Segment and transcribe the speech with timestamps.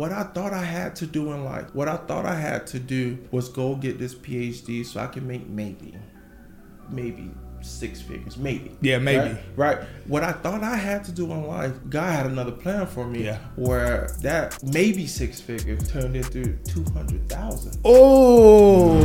[0.00, 2.78] what I thought I had to do in life, what I thought I had to
[2.78, 5.94] do was go get this PhD so I can make maybe,
[6.88, 7.30] maybe
[7.60, 8.74] six figures, maybe.
[8.80, 9.34] Yeah, maybe.
[9.56, 9.88] Right, right.
[10.06, 13.26] What I thought I had to do in life, God had another plan for me.
[13.26, 13.40] Yeah.
[13.56, 17.78] Where that maybe six figures turned into two hundred thousand.
[17.84, 18.98] Oh,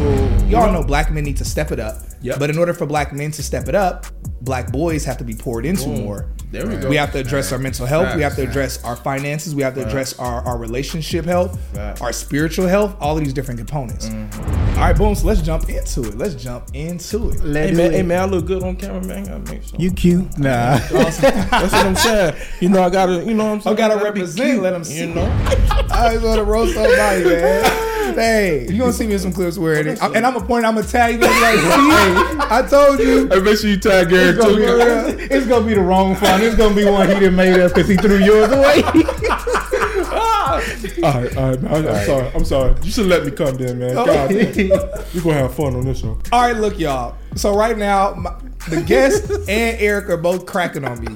[0.47, 1.97] y'all know black men need to step it up.
[2.21, 2.39] Yep.
[2.39, 4.05] But in order for black men to step it up,
[4.39, 6.05] black boys have to be poured into Boom.
[6.05, 6.31] more.
[6.55, 6.87] There we go.
[6.89, 8.15] We have to address our mental health.
[8.15, 9.53] We have to address our finances.
[9.53, 11.99] We have to address our, our relationship health, Facts.
[12.01, 14.07] our spiritual health, all of these different components.
[14.07, 14.69] Mm-hmm.
[14.79, 15.15] All right, boom.
[15.15, 16.17] So let's jump into it.
[16.17, 17.43] Let's jump into it.
[17.43, 17.95] Let Hey man, it.
[17.95, 19.23] hey man, I look good on camera, man.
[19.25, 19.79] Gotta make sure.
[19.79, 20.37] You cute?
[20.37, 20.77] Nah.
[20.91, 22.35] That's what I'm saying.
[22.61, 23.75] You know, I gotta, you know, what I'm saying.
[23.75, 24.99] I gotta represent, cute, let 'em see.
[25.07, 25.25] You know.
[25.91, 27.91] I just want to roast somebody, man.
[28.15, 30.65] Hey, you gonna see me in some clips wearing it, and I'm gonna point.
[30.65, 31.21] I'm gonna tag you.
[31.21, 33.27] Like, see, I told you.
[33.27, 36.41] Hey, make sure you tag Gary be, it's gonna be the wrong fun.
[36.41, 38.83] It's gonna be one he didn't made up because he threw yours away.
[41.03, 41.87] All right, all right, man.
[41.87, 42.31] I, am sorry.
[42.35, 42.75] I'm sorry.
[42.83, 43.95] You should let me come there, man.
[43.95, 46.21] God, we gonna have fun on this one.
[46.31, 47.17] All right, look, y'all.
[47.35, 48.33] So right now, my,
[48.69, 51.15] the guest and Eric are both cracking on me,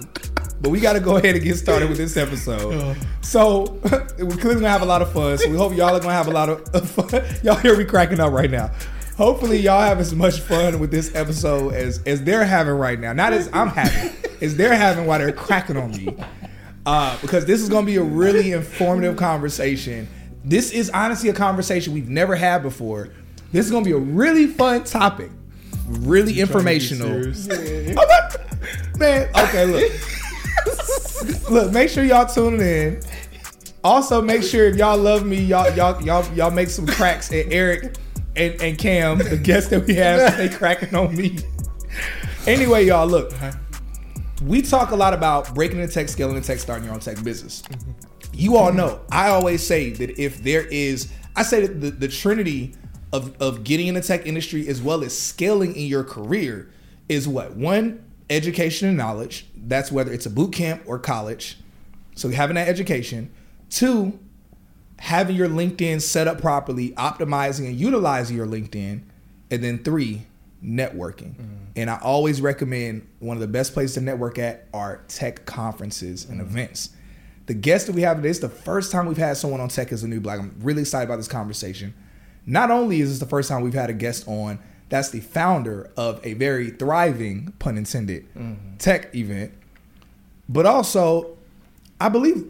[0.61, 2.97] but we got to go ahead and get started with this episode.
[3.21, 3.77] So
[4.17, 5.37] we're clearly gonna have a lot of fun.
[5.37, 7.21] So we hope y'all are gonna have a lot of fun.
[7.43, 8.71] Y'all hear me cracking up right now.
[9.17, 13.13] Hopefully, y'all have as much fun with this episode as as they're having right now.
[13.13, 16.15] Not as I'm having, as they're having while they're cracking on me.
[16.87, 20.07] Uh, because this is gonna be a really informative conversation.
[20.43, 23.09] This is honestly a conversation we've never had before.
[23.51, 25.29] This is gonna be a really fun topic,
[25.87, 27.25] really informational.
[27.27, 28.37] I'm not-
[28.97, 29.91] man, okay, look,
[31.49, 33.01] look, make sure y'all tuning in.
[33.83, 37.51] Also, make sure if y'all love me, y'all y'all y'all y'all make some cracks at
[37.51, 37.95] Eric
[38.35, 41.37] and, and Kham, the guests that we have, they cracking on me.
[42.47, 43.31] Anyway, y'all, look,
[44.43, 47.21] we talk a lot about breaking the tech, scaling the tech, starting your own tech
[47.23, 47.61] business.
[47.63, 47.91] Mm-hmm.
[48.33, 52.07] You all know, I always say that if there is, I say that the, the
[52.07, 52.73] trinity
[53.11, 56.69] of, of getting in the tech industry as well as scaling in your career
[57.09, 57.55] is what?
[57.55, 59.47] One, education and knowledge.
[59.55, 61.57] That's whether it's a boot camp or college.
[62.15, 63.31] So having that education.
[63.69, 64.19] Two,
[64.99, 69.01] having your LinkedIn set up properly, optimizing and utilizing your LinkedIn.
[69.51, 70.25] And then three,
[70.63, 71.35] networking.
[71.35, 71.55] Mm-hmm.
[71.75, 76.25] And I always recommend one of the best places to network at are tech conferences
[76.25, 76.49] and mm-hmm.
[76.49, 76.89] events.
[77.45, 79.91] The guest that we have today is the first time we've had someone on Tech
[79.91, 80.39] is the New Black.
[80.39, 81.95] I'm really excited about this conversation.
[82.45, 85.89] Not only is this the first time we've had a guest on that's the founder
[85.95, 88.77] of a very thriving, pun intended, mm-hmm.
[88.77, 89.53] tech event,
[90.47, 91.37] but also
[91.99, 92.45] I believe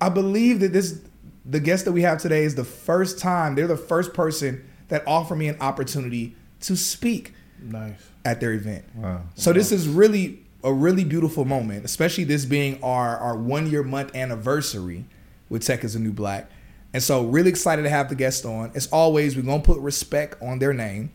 [0.00, 1.00] I believe that this
[1.44, 5.02] the guest that we have today is the first time they're the first person that
[5.06, 7.98] offered me an opportunity to speak Nice.
[8.24, 8.84] at their event.
[8.94, 9.22] Wow.
[9.34, 13.82] So this is really a really beautiful moment, especially this being our our one year
[13.82, 15.04] month anniversary
[15.48, 16.50] with Tech is the New Black.
[16.92, 18.70] And so really excited to have the guest on.
[18.74, 21.10] As always, we're gonna put respect on their name.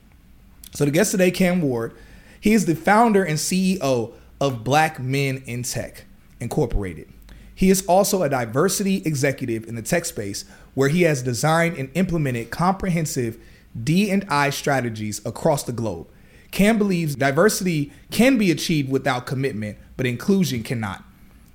[0.71, 1.93] So the guest today, Kham Ward,
[2.39, 6.05] he is the founder and CEO of Black Men in Tech
[6.39, 7.09] Incorporated.
[7.53, 11.89] He is also a diversity executive in the tech space where he has designed and
[11.93, 13.37] implemented comprehensive
[13.83, 16.07] D&I strategies across the globe.
[16.51, 21.03] Kham believes diversity can be achieved without commitment, but inclusion cannot.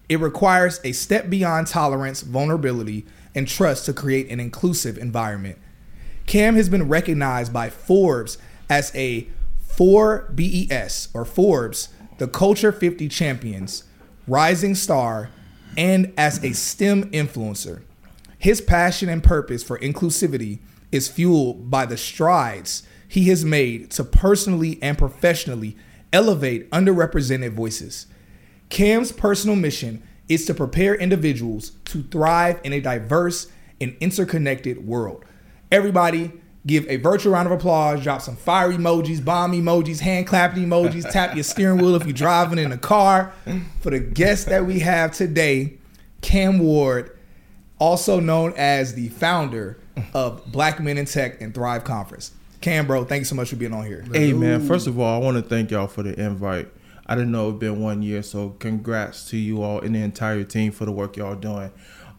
[0.09, 5.59] It requires a step beyond tolerance, vulnerability, and trust to create an inclusive environment.
[6.27, 8.39] Kham has been recognized by Forbes
[8.75, 9.29] as a
[9.69, 13.85] 4BES or Forbes, the Culture 50 Champions,
[14.27, 15.31] Rising Star,
[15.77, 17.83] and as a STEM influencer.
[18.37, 20.59] His passion and purpose for inclusivity
[20.91, 25.77] is fueled by the strides he has made to personally and professionally
[26.13, 28.09] elevate underrepresented voices.
[28.71, 33.47] Kham's personal mission is to prepare individuals to thrive in a diverse
[33.81, 35.25] and interconnected world.
[35.71, 36.33] Everybody,
[36.67, 41.11] give a virtual round of applause, drop some fire emojis, bomb emojis, hand clapping emojis,
[41.11, 43.33] tap your steering wheel if you're driving in a car.
[43.81, 45.75] For the guest that we have today,
[46.23, 47.17] Kham Ward,
[47.79, 49.79] also known as the founder
[50.15, 52.33] of Black Men in Tech and Thrive Conference.
[52.61, 54.03] Kham, bro, thank you so much for being on here.
[54.11, 56.69] Hey man, first of all, I want to thank y'all for the invite.
[57.07, 60.45] I didn't know it'd been one year, so congrats to you all and the entire
[60.45, 61.71] team for the work y'all doing.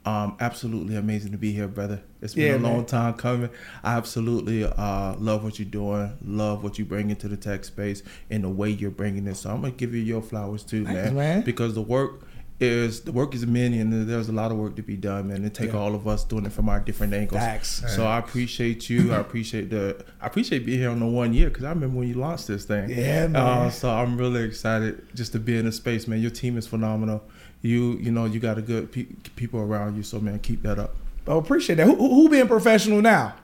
[0.05, 2.03] Um, absolutely amazing to be here, brother.
[2.25, 2.85] It's been Yeah, a long man.
[2.85, 3.49] time coming.
[3.83, 6.11] I absolutely uh, love what you're doing.
[6.25, 9.35] Love what you bring into the tech space and the way you're bringing it.
[9.37, 11.41] So I'm gonna give you your flowers too, Thanks, man, man.
[11.43, 12.23] Because the work
[12.59, 15.43] is the work is many, and there's a lot of work to be done, man.
[15.43, 15.77] It take Yeah.
[15.79, 17.41] all of us doing it from our different angles.
[17.41, 17.83] Facts.
[17.93, 19.11] So I appreciate you.
[19.13, 20.03] I appreciate the.
[20.21, 22.63] I appreciate being here on the one year because I remember when you launched this
[22.63, 22.89] thing.
[22.89, 23.35] Yeah, man.
[23.35, 26.21] Uh, so I'm really excited just to be in the space, man.
[26.21, 27.23] Your team is phenomenal.
[27.61, 30.03] You, you know, you got a good pe- people around you.
[30.03, 30.95] So man, keep that up.
[31.27, 31.85] Oh, appreciate that.
[31.85, 33.35] Who, who, who being professional now?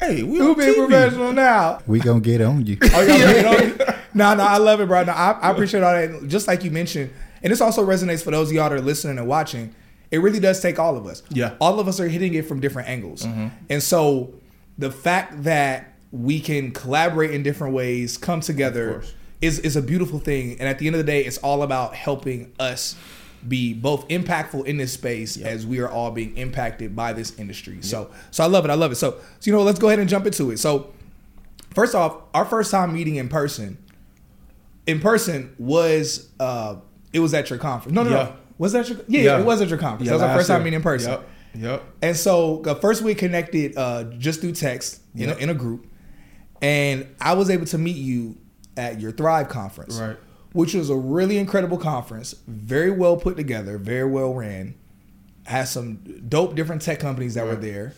[0.00, 0.86] Hey, we Who on being TV.
[0.86, 1.80] professional now?
[1.86, 2.78] We gonna get on you.
[2.82, 3.84] Oh, y'all on me?
[4.14, 5.02] No, no, I love it, bro.
[5.02, 6.28] No, I, I appreciate all that.
[6.28, 7.10] Just like you mentioned,
[7.42, 9.74] and this also resonates for those of y'all that are listening and watching.
[10.10, 11.22] It really does take all of us.
[11.28, 11.54] Yeah.
[11.60, 13.48] all of us are hitting it from different angles, mm-hmm.
[13.68, 14.32] and so
[14.78, 19.02] the fact that we can collaborate in different ways, come together,
[19.40, 20.52] is is a beautiful thing.
[20.52, 22.96] And at the end of the day, it's all about helping us
[23.46, 27.78] be both impactful in this space as we are all being impacted by this industry.
[27.82, 28.70] So, so I love it.
[28.70, 28.96] I love it.
[28.96, 30.58] So, so you know, let's go ahead and jump into it.
[30.58, 30.92] So,
[31.74, 33.78] first off, our first time meeting in person,
[34.86, 36.76] in person was uh
[37.12, 37.94] it was at your conference.
[37.94, 38.16] No, no, Yeah.
[38.24, 38.36] no.
[38.58, 39.38] Was that your yeah, Yeah.
[39.40, 40.06] it was at your conference.
[40.10, 41.10] Yeah, that was our first time meeting in person.
[41.12, 41.28] Yep.
[41.54, 41.82] Yep.
[42.02, 45.38] And so uh, first we connected uh, just through text in, Yep.
[45.38, 45.86] a, in a group,
[46.60, 48.36] and I was able to meet you
[48.76, 50.16] at your Thrive conference, Right.
[50.52, 54.74] Which was a really incredible conference, very well put together, very well ran.
[55.44, 55.96] Had some
[56.28, 57.94] dope different tech companies that were there,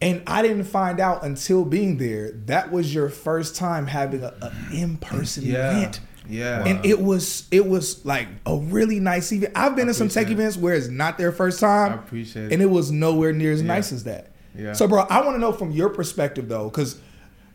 [0.00, 4.34] and I didn't find out until being there that was your first time having a,
[4.40, 5.76] a in person Yeah.
[5.78, 6.00] event.
[6.28, 6.64] Yeah.
[6.64, 9.52] And it was it was like a really nice event.
[9.56, 10.32] I've been to some tech it.
[10.32, 11.92] events where it's not their first time.
[11.92, 12.52] I appreciate it.
[12.52, 14.30] And it was nowhere near as nice as that.
[14.56, 14.72] Yeah.
[14.72, 16.98] So, bro, I want to know from your perspective though, because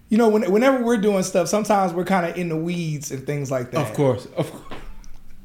[0.09, 3.25] you know, when, whenever we're doing stuff, sometimes we're kind of in the weeds and
[3.25, 3.87] things like that.
[3.87, 4.25] Of course.
[4.37, 4.79] Of course.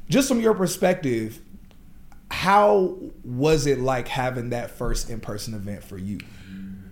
[0.09, 1.39] Just from your perspective,
[2.31, 6.19] how was it like having that first in person event for you?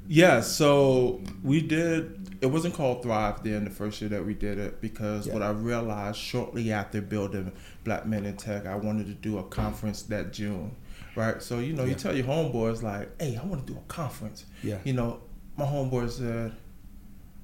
[0.08, 2.20] Yeah, so we did.
[2.42, 5.34] It wasn't called Thrive then the first year that we did it because Yeah.
[5.34, 7.52] what I realized shortly after building
[7.86, 10.76] Black Men in Tech, I wanted to do a conference that June,
[11.16, 11.42] right?
[11.42, 11.90] So you know, Yeah.
[11.92, 14.78] you tell your homeboys like, "Hey, I want to do a conference." Yeah.
[14.84, 15.20] You know,
[15.58, 16.52] my homeboy said,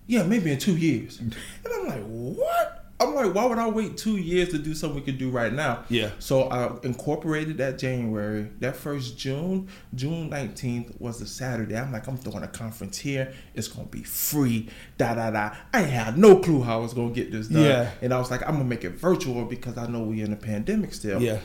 [0.10, 1.36] "Yeah, maybe in two years," and
[1.66, 5.06] I'm like, "What?" I'm like, "Why would I wait two years to do something we
[5.06, 6.10] could do right now?" Yeah.
[6.20, 8.50] So I incorporated that January.
[8.60, 11.78] That first June, June 19th was a Saturday.
[11.78, 13.32] I'm like, I'm throwing a conference here.
[13.54, 14.68] It's gonna be free.
[14.98, 15.56] Da da da.
[15.74, 17.64] I had no clue how I was gonna get this done.
[17.64, 17.92] Yeah.
[18.02, 20.36] And I was like, I'm gonna make it virtual because I know we're in a
[20.36, 21.22] pandemic still.
[21.22, 21.40] Yeah.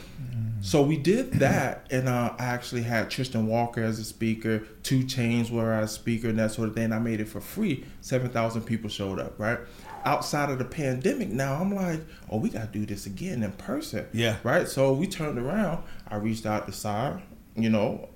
[0.65, 4.63] So we did that, and uh, I actually had Tristan Walker as a speaker.
[4.81, 6.91] 2 Chainz were as a speaker, and that sort of thing.
[6.91, 7.85] I made it for free.
[8.01, 9.39] Seven thousand people showed up.
[9.39, 9.59] Right
[10.05, 12.01] outside of the pandemic, now I'm like,
[12.31, 14.07] oh, we gotta do this again in person.
[14.11, 14.37] Yeah.
[14.43, 14.67] Right.
[14.67, 15.83] So we turned around.
[16.07, 17.21] I reached out to Sire.
[17.55, 18.09] You know,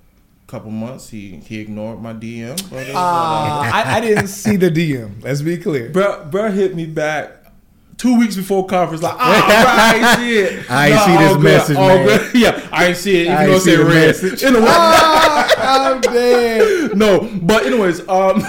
[0.48, 1.10] a couple months.
[1.10, 2.58] He he ignored my DM.
[2.72, 5.24] But uh, Uh, I, I didn't see the DM.
[5.24, 5.92] Let's be clear.
[5.92, 7.39] Bruh, bruh hit me back
[8.00, 10.72] two weeks before conference, like, bruh, I ain't see it.
[10.72, 12.06] I ain't see this good, message, man.
[12.08, 12.34] good.
[12.36, 13.26] Yeah, I ain't see it.
[13.26, 14.08] Even I though ain't it see said red.
[14.08, 14.44] message.
[15.62, 16.98] Ah, I'm dead.
[16.98, 18.42] no, but anyways, um,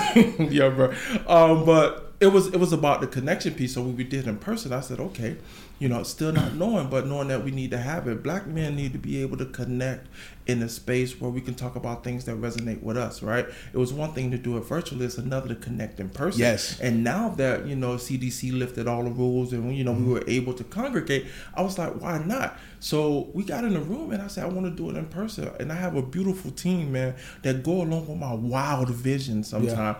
[0.51, 0.95] yeah, bro.
[1.27, 3.75] Um, but it was it was about the connection piece.
[3.75, 5.37] So when we did in person, I said, okay,
[5.79, 8.23] you know, still not knowing, but knowing that we need to have it.
[8.23, 10.07] Black men need to be able to connect
[10.51, 13.23] in a space where we can talk about things that resonate with us.
[13.23, 13.47] Right?
[13.73, 16.41] It was one thing to do it virtually; it's another to connect in person.
[16.41, 16.81] Yes.
[16.81, 20.13] And now that you know CDC lifted all the rules and you know we mm-hmm.
[20.13, 22.59] were able to congregate, I was like, why not?
[22.81, 25.07] So we got in the room and I said, I want to do it in
[25.07, 25.51] person.
[25.61, 29.99] And I have a beautiful team, man, that go along with my wild vision sometimes.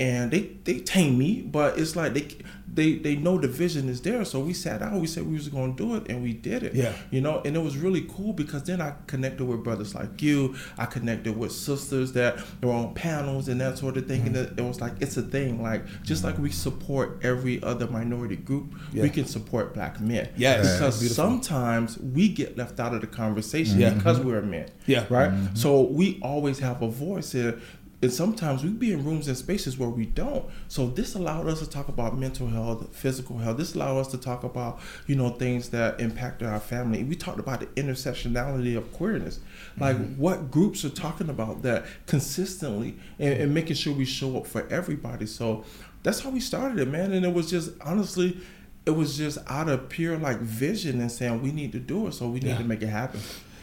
[0.00, 2.28] And they they tame me, but it's like they
[2.72, 4.24] they they know the vision is there.
[4.24, 6.74] So we sat down, we said we was gonna do it, and we did it.
[6.74, 6.94] Yeah.
[7.10, 10.56] You know, and it was really cool because then I connected with brothers like you.
[10.78, 14.26] I connected with sisters that were on panels and that sort of thing.
[14.26, 14.58] And mm-hmm.
[14.58, 15.62] it, was like it's a thing.
[15.62, 19.02] Like just like we support every other minority group, Yeah.
[19.02, 20.28] we can support black men.
[20.36, 20.74] Yes.
[20.74, 23.94] Because sometimes we get left out of the conversation Yeah.
[23.94, 24.68] because we're men.
[24.86, 25.06] Yeah.
[25.08, 25.30] Right?
[25.30, 25.54] Mm-hmm.
[25.54, 27.58] So we always have a voice here.
[28.02, 30.44] And sometimes we be in rooms and spaces where we don't.
[30.66, 33.58] So this allowed us to talk about mental health, physical health.
[33.58, 37.04] This allowed us to talk about, you know, things that impacted our family.
[37.04, 39.38] We talked about the intersectionality of queerness.
[39.78, 40.20] Like mm-hmm.
[40.20, 44.66] what groups are talking about that consistently and, and making sure we show up for
[44.68, 45.26] everybody.
[45.26, 45.64] So
[46.02, 47.12] that's how we started it, man.
[47.12, 48.40] And it was just honestly
[48.84, 52.14] it was just out of pure like vision and saying we need to do it,
[52.14, 52.58] so we need Yeah.
[52.58, 53.20] to make it happen.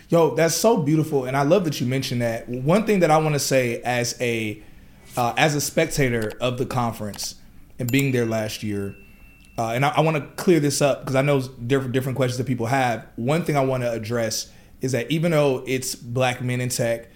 [0.10, 2.50] Yo, that's so beautiful, and I love that you mentioned that.
[2.50, 4.62] One thing that I want to say as a
[5.16, 7.36] uh, as a spectator of the conference
[7.78, 8.96] and being there last year,
[9.58, 12.38] uh, and I, I want to clear this up because I know different different questions
[12.40, 13.06] that people have.
[13.18, 14.52] One thing I want to address
[14.82, 17.10] is that even though it's black men in tech,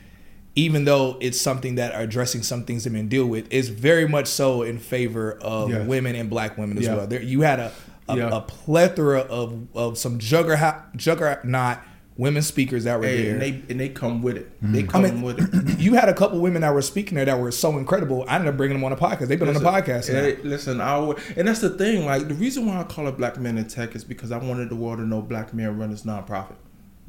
[0.55, 4.07] even though it's something that are addressing some things that men deal with, is very
[4.07, 5.87] much so in favor of Yes.
[5.87, 6.95] women and black women as Yeah.
[6.97, 7.07] well.
[7.07, 7.71] There, you had a
[8.07, 8.29] a, Yeah.
[8.37, 11.79] a plethora of of some juggernaut juggernaut
[12.15, 13.31] women speakers that were Hey, there.
[13.33, 14.55] and they and they come with it.
[14.63, 14.71] Mm-hmm.
[14.73, 15.39] They come I mean, with
[15.69, 15.79] it.
[15.79, 18.23] you had a couple women that were speaking there that were so incredible.
[18.27, 19.27] I ended up bringing them on the podcast.
[19.27, 20.07] They've been on the podcast.
[20.11, 22.05] Hey, listen, I always, and that's the thing.
[22.05, 24.69] Like the reason why I call it Black Men in Tech is because I wanted
[24.69, 26.55] the world to know black men run this nonprofit.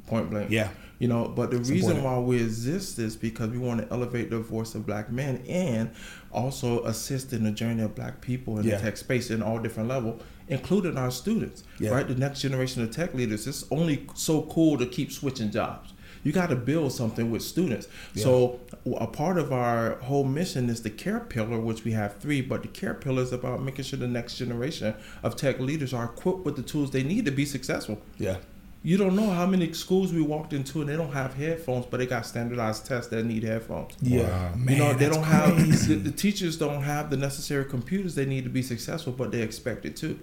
[0.06, 0.50] Point blank.
[0.50, 0.68] Yeah.
[0.98, 2.22] You know, but the It's reason important.
[2.24, 5.90] why we exist is because we want to elevate the voice of black men and
[6.32, 8.76] also assist in the journey of black people in Yeah.
[8.76, 11.64] the tech space in all different levels, including our students.
[11.78, 11.90] Yeah.
[11.90, 13.46] Right, the next generation of tech leaders.
[13.46, 15.92] It's only so cool to keep switching jobs.
[16.24, 17.86] You got to build something with students.
[18.16, 18.58] So
[18.98, 22.40] a part of our whole mission is the care pillar, which we have three.
[22.40, 26.06] But the care pillar is about making sure the next generation of tech leaders are
[26.06, 28.00] equipped with the tools they need to be successful.
[28.18, 28.38] Yeah.
[28.82, 31.98] You don't know how many schools we walked into and they don't have headphones, but
[31.98, 33.94] they got standardized tests that need headphones.
[34.00, 34.28] Yeah.
[34.28, 34.54] Wow.
[34.56, 35.94] Man, you know, they that's don't crazy.
[35.94, 39.30] have the, the teachers don't have the necessary computers they need to be successful, but
[39.30, 40.18] they expect it to.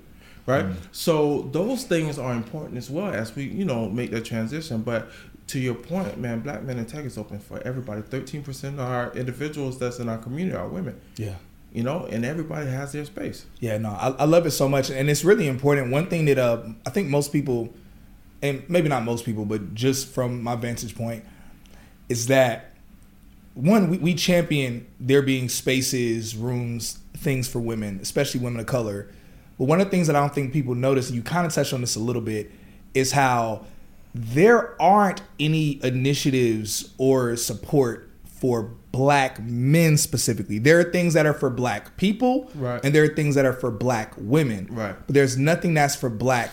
[0.48, 0.66] Right?
[0.92, 4.82] So those things are important as well as we, you know, make that transition.
[4.82, 5.10] But
[5.48, 8.02] to your point, man, Black Men in Tech is open for everybody.
[8.02, 11.00] Thirteen percent of our individuals that's in our community are women.
[11.16, 11.36] Yeah.
[11.74, 13.46] You know, and everybody has their space.
[13.60, 15.90] Yeah, no, I, I love it so much, and it's really important.
[15.92, 17.74] One thing that uh, I think most people,
[18.42, 21.24] and maybe not most people, but just from my vantage point,
[22.10, 22.74] is that
[23.54, 29.08] one we, we champion there being spaces, rooms, things for women, especially women of color.
[29.62, 31.54] But one of the things that I don't think people notice, and you kind of
[31.54, 32.50] touched on this a little bit,
[32.96, 33.64] is how
[34.16, 40.58] there aren't any initiatives or support for black men specifically.
[40.58, 42.84] There are things that are for black people, Right.
[42.84, 44.68] and there are things that are for black women.
[44.72, 44.96] Right.
[45.06, 46.50] But there's nothing that's for black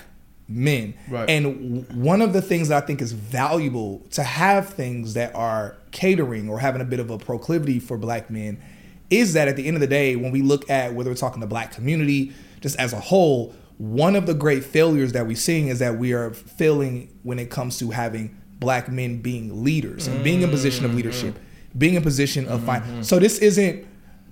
[0.46, 0.92] men.
[1.08, 1.30] Right.
[1.30, 5.78] And one of the things that I think is valuable to have things that are
[5.92, 8.58] catering or having a bit of a proclivity for black men
[9.08, 11.40] is that at the end of the day, when we look at whether we're talking
[11.40, 15.68] the black community, just as a whole, one of the great failures that we're seeing
[15.68, 20.24] is that we are failing when it comes to having black men being leaders and
[20.24, 21.38] being in position of leadership,
[21.76, 23.02] being in position of fin- mm-hmm.
[23.02, 23.86] So this isn't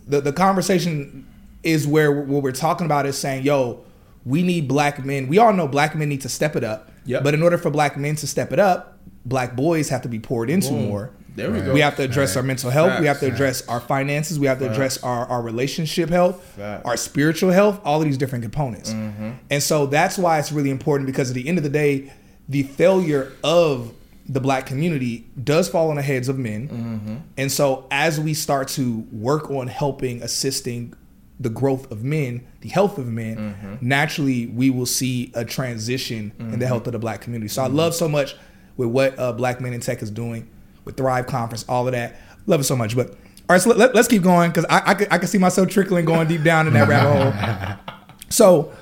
[0.06, 1.26] the the conversation
[1.62, 3.84] is where what we're talking about is saying, yo,
[4.24, 5.28] we need black men.
[5.28, 6.90] We all know black men need to step it up.
[7.04, 7.22] Yep.
[7.22, 10.18] But in order for black men to step it up, black boys have to be
[10.18, 10.88] poured into Boom.
[10.88, 11.10] more.
[11.36, 11.72] There we go.
[11.72, 12.98] We have to address our mental health.
[13.00, 13.34] we have to Facts.
[13.36, 14.38] address our finances.
[14.38, 16.84] We have to address our, our relationship health, Facts.
[16.84, 18.90] our spiritual health, all of these different components.
[18.92, 19.30] Mm-hmm.
[19.50, 22.12] And so that's why it's really important because at the end of the day,
[22.48, 23.92] the failure of
[24.28, 26.68] the black community does fall on the heads of men.
[26.68, 27.16] Mm-hmm.
[27.36, 30.94] And so as we start to work on helping, assisting
[31.38, 33.86] the growth of men, the health of men, Mm-hmm.
[33.86, 37.48] naturally we will see a transition in the health of the black community.
[37.48, 37.76] So I Mm-hmm.
[37.76, 38.34] love so much
[38.78, 40.48] with what uh, Black Men in Tech is doing
[40.86, 42.16] with Thrive Conference, all of that.
[42.46, 42.96] Love it so much.
[42.96, 43.16] But all
[43.50, 46.06] right, so let, us keep going because I, I, could, I can see myself trickling
[46.06, 47.96] going deep down in that rabbit hole.
[48.28, 48.72] So,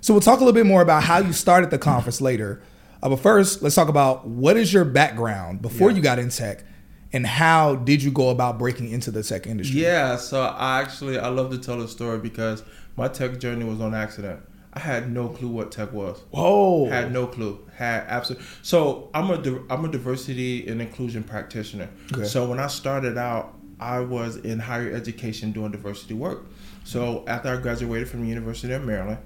[0.00, 2.62] so we'll talk a little bit more about how you started the conference later.
[3.02, 5.96] Uh, but first, let's talk about what is your background before Yeah.
[5.96, 6.64] you got in tech,
[7.12, 9.80] and how did you go about breaking into the tech industry?
[9.82, 12.62] Yeah, so I actually I love to tell the story because
[12.96, 14.40] my tech journey was on accident.
[14.76, 16.20] I had no clue what tech was.
[16.30, 16.88] Whoa.
[16.90, 17.66] Had no clue.
[17.74, 18.46] Had absolutely.
[18.62, 21.88] So I'm a di- I'm a diversity and inclusion practitioner.
[22.12, 22.24] Okay.
[22.24, 26.44] So when I started out, I was in higher education doing diversity work.
[26.84, 29.18] So after I graduated from the University of Maryland,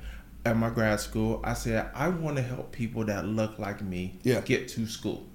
[0.47, 4.19] at my grad school, I said I want to help people that look like me
[4.23, 4.41] Yeah.
[4.41, 5.27] get to school.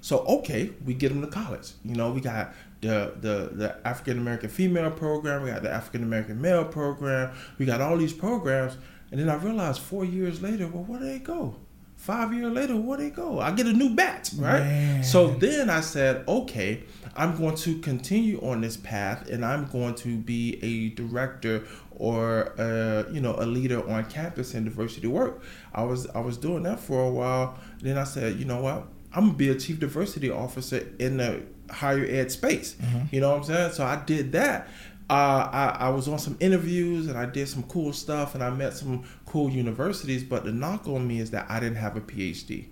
[0.00, 1.70] So okay, we get them to college.
[1.84, 2.52] You know, we got
[2.82, 7.64] the the the African American female program, we got the African American male program, we
[7.66, 8.76] got all these programs,
[9.10, 11.56] and then I realized four years later, well, where do they go?
[11.96, 13.40] Five years later, where they go?
[13.40, 14.60] I get a new batch, right?
[14.60, 15.02] Man.
[15.02, 16.84] So then I said, okay,
[17.16, 22.54] I'm going to continue on this path, and I'm going to be a director or
[22.60, 25.42] uh, you know a leader on campus in diversity work.
[25.74, 27.58] I was I was doing that for a while.
[27.80, 28.86] Then I said, you know what?
[29.12, 32.76] I'm gonna be a chief diversity officer in the higher ed space.
[33.10, 33.72] You know what I'm saying?
[33.72, 34.68] So I did that.
[35.10, 38.50] Uh, I, I was on some interviews and I did some cool stuff and I
[38.50, 40.22] met some cool universities.
[40.22, 42.66] But the knock on me is that I didn't have a PhD.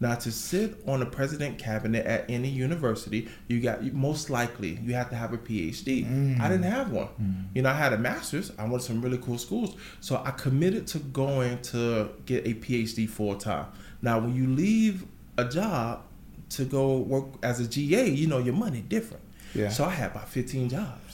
[0.00, 4.94] Now to sit on a president cabinet at any university, you got most likely you
[4.94, 6.40] have to have a PhD.
[6.40, 7.08] I didn't have one.
[7.54, 8.52] You know, I had a master's.
[8.58, 12.54] I went to some really cool schools, so I committed to going to get a
[12.54, 13.66] PhD full time.
[14.00, 15.04] Now, when you leave
[15.36, 16.04] a job
[16.50, 19.24] to go work as a GA, you know your money different.
[19.54, 19.68] Yeah.
[19.70, 21.07] So I had about 15 jobs.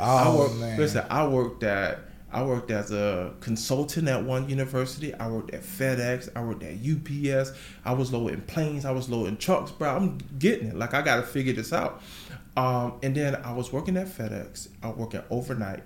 [0.00, 0.78] Oh, I worked, man.
[0.78, 1.98] Listen, I worked at
[2.32, 5.12] I worked as a consultant at one university.
[5.14, 6.28] I worked at FedEx.
[6.36, 7.52] I worked at UPS.
[7.84, 8.84] I was loading planes.
[8.84, 9.96] I was loading trucks, bro.
[9.96, 10.76] I'm getting it.
[10.76, 12.00] Like I got to figure this out.
[12.56, 14.68] Um, and then I was working at FedEx.
[14.82, 15.82] I was working overnight,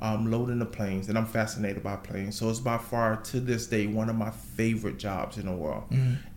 [0.00, 2.36] um, loading the planes, and I'm fascinated by planes.
[2.38, 5.84] So it's by far to this day one of my favorite jobs in the world.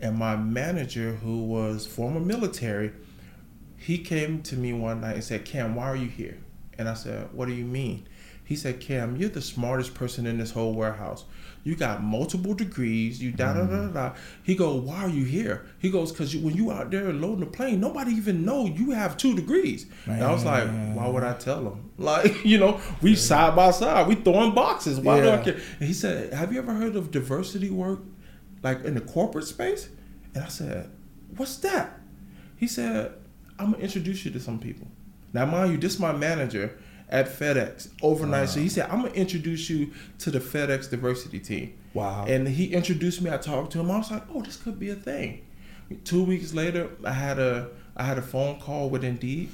[0.01, 2.91] And my manager, who was former military,
[3.77, 6.38] he came to me one night and said, "Kham, why are you here?"
[6.77, 8.07] And I said, "What do you mean?"
[8.48, 11.25] He said, Kham, you're the smartest person in this whole warehouse.
[11.65, 13.22] You got multiple degrees.
[13.22, 13.88] You da da da da.
[13.91, 14.15] da.
[14.41, 15.65] He goes, why are you here?
[15.79, 18.91] He goes, because you, when you out there loading the plane, nobody even know you
[18.91, 19.88] have two degrees.
[20.05, 20.65] And I was like,
[20.96, 21.91] why would I tell them?
[21.98, 24.98] Like, you know, we side by side, we throwing boxes.
[25.00, 25.55] Why do I care?
[25.79, 28.00] And he said, have you ever heard of diversity work,
[28.63, 29.89] like in the corporate space?
[30.36, 30.89] And I said,
[31.36, 32.00] what's that?
[32.55, 33.13] He said,
[33.60, 34.88] I'm gonna introduce you to some people.
[35.34, 36.77] Now, mind you, this is my manager
[37.10, 38.50] at FedEx overnight.
[38.50, 41.77] So he said, I'm gonna introduce you to the FedEx diversity team.
[41.93, 42.25] Wow.
[42.27, 43.31] And he introduced me.
[43.31, 43.91] I talked to him.
[43.91, 45.46] I was like, oh, this could be a thing.
[46.03, 49.50] Two weeks later, I had a I had a phone call with Indeed,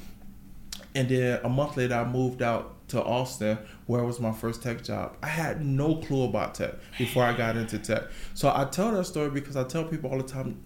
[0.94, 4.82] and then a month later, I moved out to Austin, where was my first tech
[4.82, 5.16] job.
[5.22, 8.02] I had no clue about tech before I got into tech.
[8.34, 10.62] So I tell that story because I tell people all the time,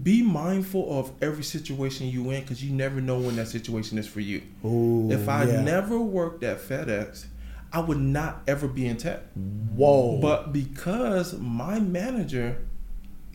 [0.00, 4.06] be mindful of every situation you in because you never know when that situation is
[4.06, 4.42] for you.
[4.64, 5.62] Ooh, if I yeah.
[5.62, 7.26] never worked at FedEx,
[7.72, 9.22] I would not ever be in tech.
[9.34, 10.18] Whoa.
[10.20, 12.58] But because my manager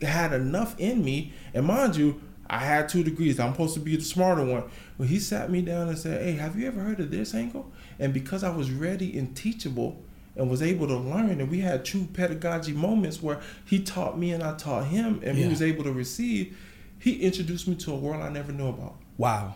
[0.00, 3.40] had enough in me, and mind you, I had two degrees.
[3.40, 4.64] I'm supposed to be the smarter one.
[4.98, 7.72] But he sat me down and said, Hey, have you ever heard of this angle?
[7.98, 10.02] And because I was ready and teachable
[10.36, 14.32] and was able to learn, and we had true pedagogy moments where he taught me
[14.32, 15.44] and I taught him, and Yeah.
[15.44, 16.56] we was able to receive,
[16.98, 18.96] he introduced me to a world I never knew about.
[19.16, 19.54] wow.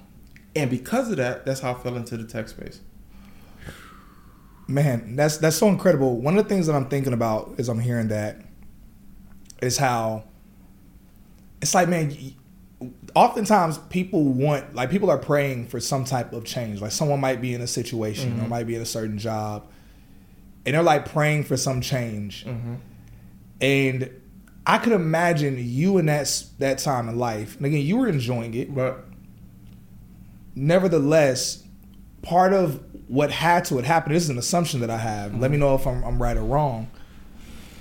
[0.56, 2.80] And because of that, that's how I fell into the tech space.
[4.66, 6.20] Man, that's that's so incredible.
[6.20, 8.40] One of the things that I'm thinking about as I'm hearing that
[9.62, 10.24] is how
[11.60, 12.16] it's like, man,
[13.14, 16.80] oftentimes people want like people are praying for some type of change.
[16.80, 18.48] Like someone might be in a situation or mm-hmm.
[18.48, 19.68] might be in a certain job,
[20.66, 22.44] and they're like praying for some change.
[22.44, 22.74] Mm-hmm.
[23.60, 24.10] And
[24.66, 27.56] I could imagine you in that that time in life.
[27.56, 29.04] And again, you were enjoying it But
[30.54, 31.62] nevertheless,
[32.22, 35.32] part of what had to have happened, this is an assumption that I have.
[35.32, 35.66] Let me mm-hmm.
[35.66, 36.90] know if I'm, I'm right or wrong.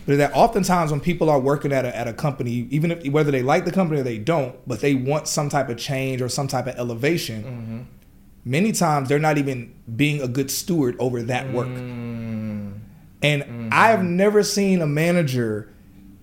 [0.05, 3.29] But that oftentimes when people are working at a, at a company, even if whether
[3.29, 6.29] they like the company or they don't, but they want some type of change or
[6.29, 7.81] some type of elevation, mm-hmm.
[8.43, 11.67] many times they're not even being a good steward over that work.
[11.67, 12.38] Mm.
[13.21, 14.15] And I've mm-hmm.
[14.15, 15.73] never seen a manager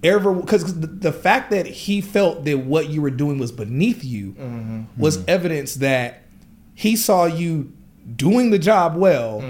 [0.03, 4.05] ever because the, the fact that he felt that what you were doing was beneath
[4.05, 4.83] you mm-hmm.
[4.97, 5.31] was mm-hmm.
[5.31, 6.23] evidence that
[6.75, 7.73] he saw you
[8.15, 9.41] doing the job well.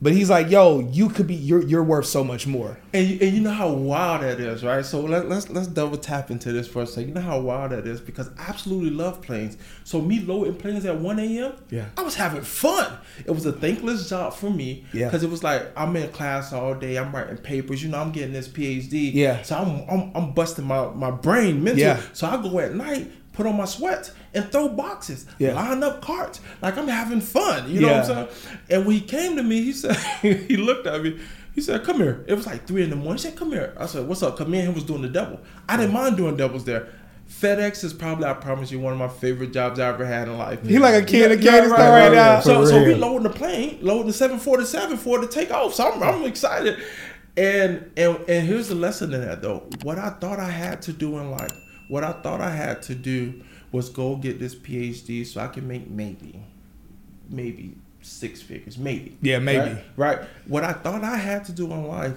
[0.00, 3.18] But he's like, "Yo, you could be you're you're worth so much more." And you,
[3.20, 4.84] and you know how wild that is, right?
[4.84, 7.08] So let, let's let's double tap into this for a second.
[7.08, 9.56] You know how wild that is because I absolutely love planes.
[9.84, 11.54] So me loading planes at one a.m.
[11.70, 11.86] Yeah.
[11.96, 12.98] I was having fun.
[13.24, 14.84] It was a thankless job for me.
[14.92, 15.06] Yeah.
[15.06, 16.98] because it was like I'm in class all day.
[16.98, 17.82] I'm writing papers.
[17.82, 19.14] You know, I'm getting this PhD.
[19.14, 19.40] Yeah.
[19.42, 21.82] so I'm I'm, I'm busting my my brain mentally.
[21.82, 22.02] Yeah.
[22.12, 23.10] So I go at night.
[23.32, 25.54] Put on my sweats and throw boxes, Yeah.
[25.54, 27.70] line up carts, like I'm having fun.
[27.70, 28.00] You know Yeah.
[28.00, 28.28] what I'm saying?
[28.70, 31.18] And when he came to me, he said, he looked at me.
[31.54, 33.14] He said, "Come here." It was like three in the morning.
[33.14, 35.40] He said, "Come here." I said, "What's up?" Come me He was doing the double.
[35.66, 36.88] I didn't mind doing doubles there.
[37.30, 40.36] FedEx is probably, I promise you, one of my favorite jobs I ever had in
[40.38, 40.62] life.
[40.64, 42.40] He like a kid in a candy store right now.
[42.40, 45.74] So, so we loading the plane, loading the 747 for it to take off.
[45.74, 46.78] So I'm, I'm excited.
[47.38, 49.68] And and and here's the lesson in that though.
[49.82, 51.52] What I thought I had to do in life,
[51.88, 53.42] what I thought I had to do
[53.76, 56.42] was go get this PhD so I can make maybe,
[57.28, 59.16] maybe six figures, maybe.
[59.20, 59.74] Yeah, maybe.
[59.96, 60.18] Right?
[60.18, 60.28] right?
[60.46, 62.16] What I thought I had to do in life,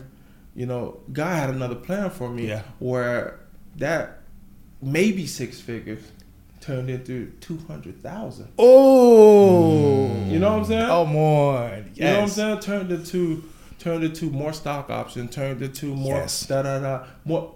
[0.56, 2.62] you know, God had another plan for me Yeah.
[2.80, 3.39] where
[3.78, 4.19] that
[4.82, 6.04] maybe six figures
[6.62, 8.48] turned into two hundred thousand.
[8.58, 10.89] Oh, You know what I'm saying?
[10.89, 11.84] Oh, more.
[11.95, 12.60] You know what I'm saying?
[12.60, 13.43] Turned into
[13.80, 16.45] turned into more stock options, turned into more Yes.
[16.48, 17.56] da da da more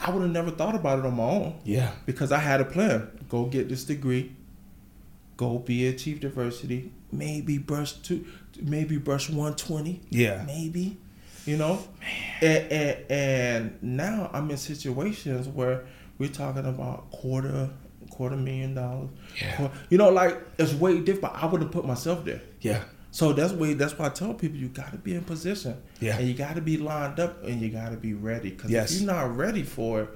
[0.00, 1.90] I would have never thought about it on my own Yeah.
[2.06, 3.08] because I had a plan.
[3.28, 4.32] Go get this degree,
[5.36, 8.24] go be a chief diversity, maybe brush two
[8.62, 10.00] maybe brush one twenty.
[10.10, 10.44] Yeah.
[10.46, 10.96] Maybe.
[11.46, 11.82] You know?
[12.42, 15.86] And, and and now I'm in situations where
[16.18, 17.70] we're talking about quarter
[18.10, 19.10] quarter million dollars.
[19.40, 19.56] Yeah.
[19.56, 21.34] Quar- You know, like it's way different.
[21.42, 22.42] I would have put myself there.
[22.60, 22.84] Yeah.
[23.10, 23.74] So that's way.
[23.74, 25.76] That's why I tell people you got to be in position.
[26.00, 26.18] Yeah.
[26.18, 28.50] And you got to be lined up, and you got to be ready.
[28.50, 28.92] Because Yes.
[28.92, 30.10] if you're not ready for it,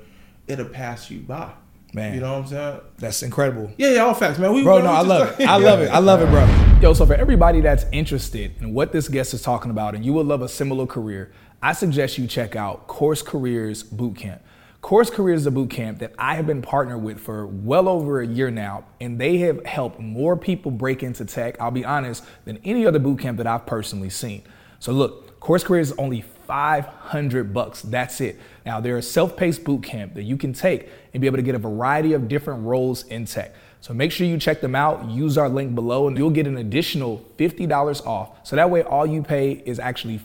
[0.47, 1.53] it'll pass you by.
[1.95, 2.15] Man.
[2.15, 2.81] You know what I'm saying?
[2.99, 3.71] That's incredible.
[3.77, 4.55] Yeah, yeah, all facts, man.
[4.55, 5.47] We, Bro, we no, I love it.
[5.49, 5.89] I love it.
[5.91, 6.79] I love it, bro.
[6.81, 10.15] Yo, so for everybody that's interested in what this guest is talking about and you
[10.15, 14.41] would love a similar career, I suggest you check out Course Careers Bootcamp.
[14.83, 18.21] Course Careers is a boot camp that I have been partnered with for well over
[18.21, 22.25] a year now, and they have helped more people break into tech, I'll be honest,
[22.45, 24.43] than any other boot camp that I've personally seen.
[24.81, 27.83] So look, Course Careers is only 500 bucks.
[27.83, 28.41] That's it.
[28.67, 31.55] Now they're a self-paced boot camp that you can take and be able to get
[31.55, 33.55] a variety of different roles in tech.
[33.81, 35.09] So make sure you check them out.
[35.09, 38.31] Use our link below, and you'll get an additional $50 off.
[38.43, 40.19] So that way, all you pay is actually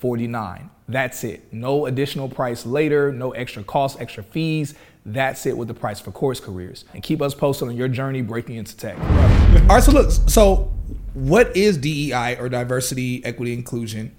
[0.00, 0.68] $449.
[0.88, 1.52] That's it.
[1.52, 4.74] No additional price later, no extra costs, extra fees.
[5.04, 6.84] That's it with the price for course careers.
[6.94, 8.98] And keep us posted on your journey breaking into tech.
[8.98, 10.72] All right, so look, so
[11.14, 14.14] what is DEI or diversity, equity, inclusion?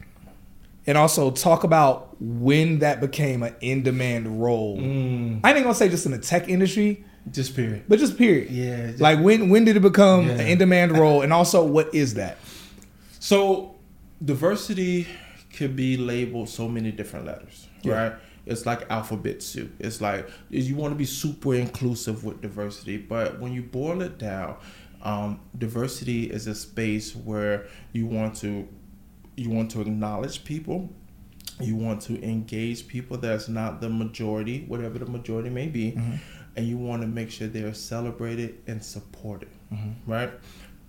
[0.85, 4.77] And also talk about when that became an in-demand role.
[4.77, 5.41] Mm.
[5.43, 7.83] I ain't gonna say just in the tech industry, Just period.
[7.89, 8.49] but just period.
[8.49, 11.21] Yeah, just- like when when did it become an in-demand role?
[11.21, 12.37] And also, what is that?
[13.19, 13.75] So
[14.23, 15.07] diversity
[15.57, 17.93] could be labeled so many different letters, Yeah.
[18.03, 18.13] right?
[18.45, 19.71] It's like alphabet soup.
[19.79, 24.17] It's like you want to be super inclusive with diversity, but when you boil it
[24.17, 24.55] down,
[25.03, 28.67] um, diversity is a space where you want to
[29.35, 30.89] you want to acknowledge people,
[31.59, 35.95] you want to engage people that's not the majority, whatever the majority may be,
[36.55, 39.49] and you want to make sure they're celebrated and supported,
[40.07, 40.31] right?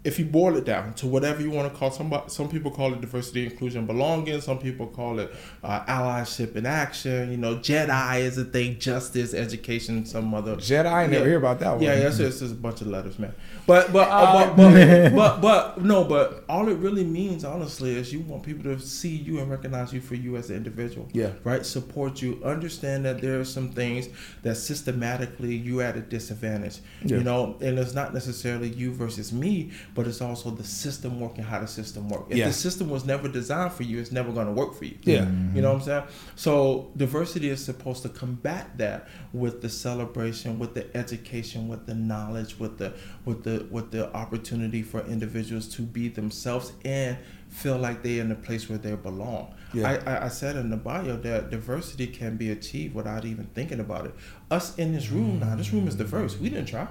[0.04, 2.94] If you boil it down to whatever you want to call somebody, some people call
[2.94, 4.40] it diversity, inclusion, belonging.
[4.40, 5.34] Some people call it
[5.64, 7.30] uh, allyship and action.
[7.32, 11.28] You know, Jedi is a thing, justice, education, some other Jedi, I never Yeah.
[11.30, 11.82] hear about that one.
[11.82, 13.34] yeah, yes, it's just a bunch of letters, man.
[13.68, 18.12] But but, uh, but, but but but no, but all it really means, honestly, is
[18.14, 21.06] you want people to see you and recognize you for you as an individual.
[21.12, 21.32] Yeah.
[21.44, 21.64] Right.
[21.64, 22.40] Support you.
[22.42, 24.08] Understand that there are some things
[24.42, 26.78] that systematically you at a disadvantage.
[27.04, 27.18] Yeah.
[27.18, 31.44] You know, and it's not necessarily you versus me, but it's also the system working
[31.44, 32.28] how the system works.
[32.30, 32.46] If Yeah.
[32.46, 34.96] the system was never designed for you, it's never going to work for you.
[35.02, 35.28] Yeah.
[35.54, 36.04] You know what I'm saying?
[36.36, 41.94] So diversity is supposed to combat that with the celebration, with the education, with the
[41.94, 42.94] knowledge, with the
[43.26, 47.16] with the with the opportunity for individuals to be themselves and
[47.48, 49.54] feel like they're in a place where they belong.
[49.72, 50.00] Yeah.
[50.06, 53.80] I, I, I said in the bio that diversity can be achieved without even thinking
[53.80, 54.14] about it.
[54.50, 56.38] Us in this room now, this room is diverse.
[56.38, 56.88] We didn't try.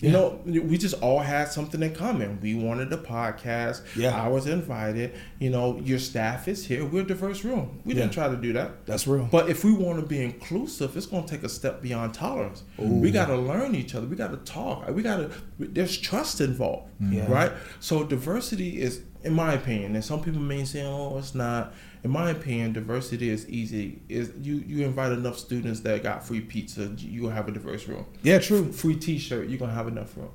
[0.00, 0.12] You Yeah.
[0.12, 2.38] know, we just all had something in common.
[2.42, 3.82] We wanted a podcast.
[3.96, 4.10] Yeah.
[4.20, 5.12] I was invited.
[5.38, 6.84] You know, your staff is here.
[6.84, 7.78] We're a diverse room.
[7.84, 8.84] We didn't try to do that.
[8.86, 9.28] That's real.
[9.30, 12.64] But if we want to be inclusive, it's going to take a step beyond tolerance.
[12.76, 14.06] We got to learn each other.
[14.06, 14.88] We got to talk.
[14.90, 15.30] We got to.
[15.58, 17.30] There's trust involved, Yeah.
[17.30, 17.52] right?
[17.80, 22.10] So diversity is, in my opinion, and some people may say, "Oh, it's not." In
[22.10, 24.02] my opinion, diversity is easy.
[24.08, 27.88] Is you you invite enough students that got free pizza, you will have a diverse
[27.88, 28.04] room.
[28.22, 28.70] yeah, true.
[28.72, 30.30] Free T-shirt, you're gonna have enough room.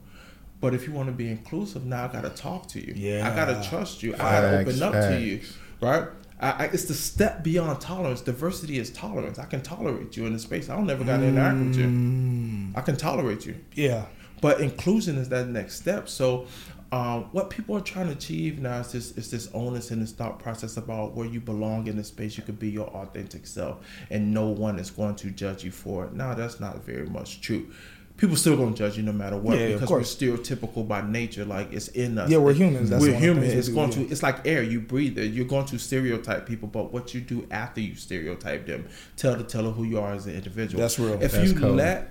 [0.62, 2.93] But if you want to be inclusive, now I gotta talk to you.
[2.95, 4.13] Yeah, I gotta trust you.
[4.15, 5.41] I gotta open up to you,
[5.82, 6.08] right?
[6.41, 8.21] I, I, it's the step beyond tolerance.
[8.21, 9.39] Diversity is tolerance.
[9.39, 10.69] I can tolerate you in the space.
[10.69, 11.86] I don't never got to interact with you.
[11.86, 13.56] Mm, I can tolerate you.
[13.73, 14.06] yeah.
[14.41, 16.08] But inclusion is that next step.
[16.08, 16.47] So,
[16.91, 20.12] um, what people are trying to achieve now is this is this onus and this
[20.12, 22.36] thought process about where you belong in the space.
[22.38, 26.06] You could be your authentic self, and no one is going to judge you for
[26.06, 26.13] it.
[26.13, 27.69] Now, that's not very much true.
[28.17, 30.19] People still gonna judge you no matter what Yeah, because course.
[30.19, 31.45] we're stereotypical by nature.
[31.45, 32.30] Like it's in us.
[32.30, 32.89] Yeah, we're humans.
[32.89, 33.17] That's we're humans.
[33.17, 33.43] of the human.
[33.43, 34.08] things we It's do, going yeah.
[34.08, 34.12] to.
[34.12, 34.62] It's like air.
[34.63, 35.32] You breathe it.
[35.32, 39.43] You're going to stereotype people, but what you do after you stereotype them, tell the
[39.45, 40.82] teller who you are as an individual.
[40.82, 41.13] That's real.
[41.21, 41.78] If That's you cold.
[41.78, 42.10] let,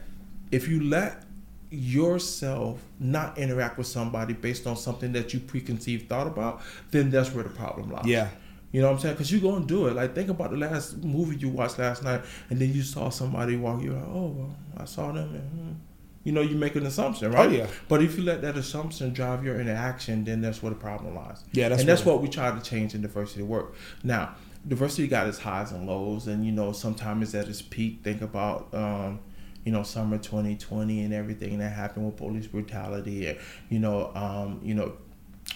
[0.51, 1.25] if you let
[1.70, 7.33] yourself not interact with somebody based on something that you preconceived thought about, then that's
[7.33, 8.07] where the problem lies.
[8.07, 8.28] Yeah.
[8.72, 9.14] You know what I'm saying?
[9.14, 9.94] Because you're going to do it.
[9.94, 13.57] Like, think about the last movie you watched last night, and then you saw somebody
[13.57, 13.83] walk.
[13.83, 15.35] You're like, oh, well, I saw them.
[15.35, 15.72] And, hmm.
[16.24, 17.48] You know, you make an assumption, right?
[17.48, 17.66] Oh, yeah.
[17.88, 21.42] But if you let that assumption drive your interaction, then that's where the problem lies.
[21.52, 22.16] Yeah, that's and that's real.
[22.16, 23.74] what we try to change in diversity work.
[24.04, 24.35] Now,
[24.66, 28.00] diversity got its highs and lows, and you know, sometimes it's at its peak.
[28.02, 29.20] Think about, um,
[29.68, 34.61] you know, summer 2020 and everything that happened with police brutality, and you know, um,
[34.62, 34.92] you know,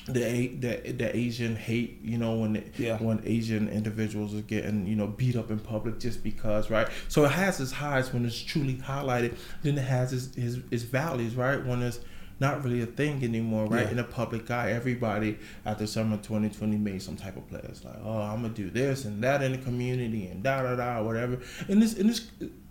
[0.07, 2.98] the A- the the Asian hate, you know, when Yeah.
[2.98, 6.88] when Asian individuals are getting you know beat up in public just because, right?
[7.09, 9.33] So it has its highs when it's truly highlighted.
[9.62, 11.64] Then it has its its, its valleys, right?
[11.64, 12.01] When it's
[12.40, 13.85] not really a thing anymore, right?
[13.85, 13.90] Yeah.
[13.92, 17.61] In the public eye, everybody after summer 2020 made some type of play.
[17.64, 20.75] It's like, oh, I'm gonna do this and that in the community and da da
[20.75, 21.38] da whatever.
[21.68, 22.20] And this and this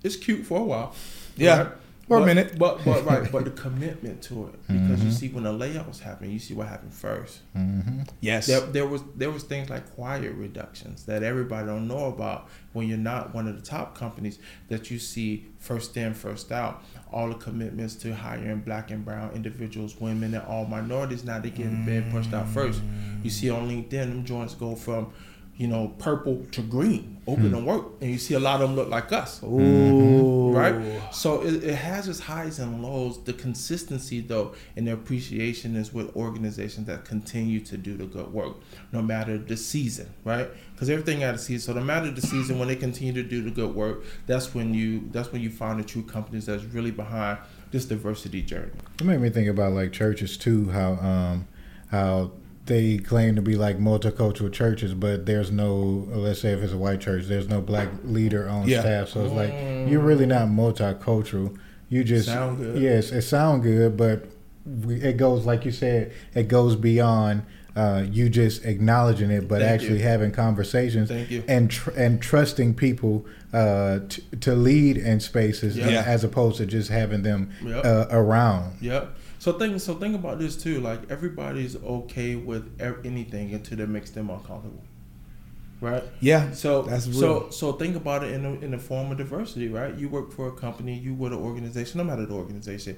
[0.03, 0.93] it's cute for a while.
[1.37, 1.69] Yeah.
[2.07, 2.59] For a But- minute.
[2.59, 4.67] But but right, but the commitment to it.
[4.67, 5.09] Because you mm-hmm.
[5.11, 7.39] see when the layoffs happen, you see what happened first.
[7.55, 8.01] Mm-hmm.
[8.19, 8.47] Yes.
[8.47, 12.87] There, there was there was things like quiet reductions that everybody don't know about when
[12.87, 17.29] you're not one of the top companies that you see first in first out all
[17.29, 21.85] the commitments to hiring black and brown individuals women and all minorities now they getting
[21.85, 22.81] being pushed out first
[23.23, 25.11] you see on linkedin them joints go from
[25.61, 28.75] you know purple to green open and work and you see a lot of them
[28.75, 30.51] look like us Ooh.
[30.51, 30.73] right?
[31.13, 33.23] So it, it has its highs and lows.
[33.23, 38.33] The consistency, though, and the appreciation is with organizations that continue to do the good
[38.33, 38.55] work,
[38.91, 40.49] no matter the season, right?
[40.73, 41.73] Because everything had a season.
[41.73, 44.73] So no matter the season, when they continue to do the good work, that's when
[44.73, 47.37] you that's when you find the true companies that's really behind
[47.69, 48.71] this diversity journey.
[48.99, 50.69] It made me think about like churches too.
[50.71, 51.47] How um
[51.91, 52.31] how
[52.65, 56.07] they claim to be like multicultural churches, but there's no.
[56.09, 58.81] Let's say if it's a white church, there's no black leader on Yeah.
[58.81, 59.09] staff.
[59.09, 59.51] So it's like
[59.89, 61.57] you're really not multicultural.
[61.89, 62.81] You just Sound good.
[62.81, 64.25] Yes, it sounds good, but
[64.85, 66.11] we, it goes like you said.
[66.33, 67.43] It goes beyond.
[67.73, 70.03] Uh, you just acknowledging it, but Thank actually you.
[70.03, 71.41] having conversations Thank you.
[71.47, 75.87] and tr- and trusting people uh, t- to lead in spaces Yeah.
[75.87, 76.03] Yeah.
[76.05, 77.85] as opposed to just having them Yep.
[77.85, 78.73] uh, around.
[78.81, 79.15] Yep.
[79.41, 80.81] So think so think about this too.
[80.81, 84.83] Like everybody's okay with ev- anything until it makes them uncomfortable,
[85.79, 86.03] right?
[86.19, 86.51] Yeah.
[86.51, 87.51] So That's so real.
[87.51, 89.95] so think about it in a, in the form of diversity, right?
[89.95, 92.97] You work for a company, you with an organization, no matter the organization,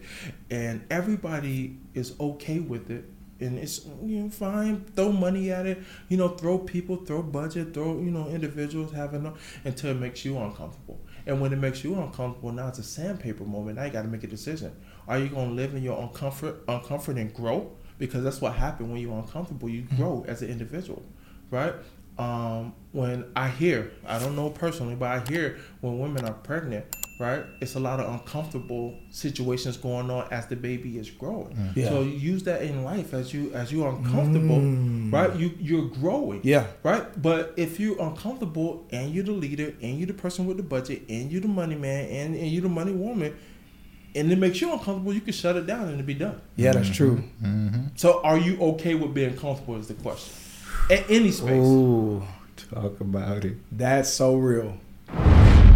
[0.50, 3.06] and everybody is okay with it,
[3.40, 4.84] and it's you know fine.
[4.96, 5.80] Throw money at it,
[6.10, 10.26] you know, throw people, throw budget, throw you know individuals having no, until it makes
[10.26, 11.00] you uncomfortable.
[11.26, 13.78] And when it makes you uncomfortable, now it's a sandpaper moment.
[13.78, 14.76] Now you got to make a decision.
[15.08, 17.72] Are you going to live in your uncomfort, uncomfort and grow?
[17.98, 19.70] Because that's what happened when you're uncomfortable.
[19.70, 19.98] You mm-hmm.
[19.98, 21.04] grow as an individual,
[21.52, 21.74] right?
[22.18, 26.86] um, when I hear, I don't know personally, but I hear when women are pregnant,
[27.20, 27.44] right?
[27.60, 31.56] It's a lot of uncomfortable situations going on as the baby is growing.
[31.56, 31.76] Mm.
[31.76, 31.90] Yeah.
[31.90, 35.12] So you use that in life as you as you're uncomfortable, mm.
[35.12, 35.36] right?
[35.36, 36.42] You you're growing.
[36.44, 36.68] Yeah.
[36.84, 37.20] Right?
[37.20, 41.04] But if you're uncomfortable and you're the leader and you're the person with the budget
[41.10, 43.36] and you're the money man and, and you're the money woman
[44.16, 46.40] and it makes you uncomfortable, you can shut it down and it'll be done.
[46.56, 46.96] Yeah, that's mm-hmm.
[46.96, 47.24] true.
[47.42, 47.82] Mm-hmm.
[47.96, 50.34] So are you okay with being comfortable is the question.
[50.90, 51.52] At any space.
[51.52, 52.24] Ooh.
[52.72, 53.58] Talk about it.
[53.72, 54.78] That's so real.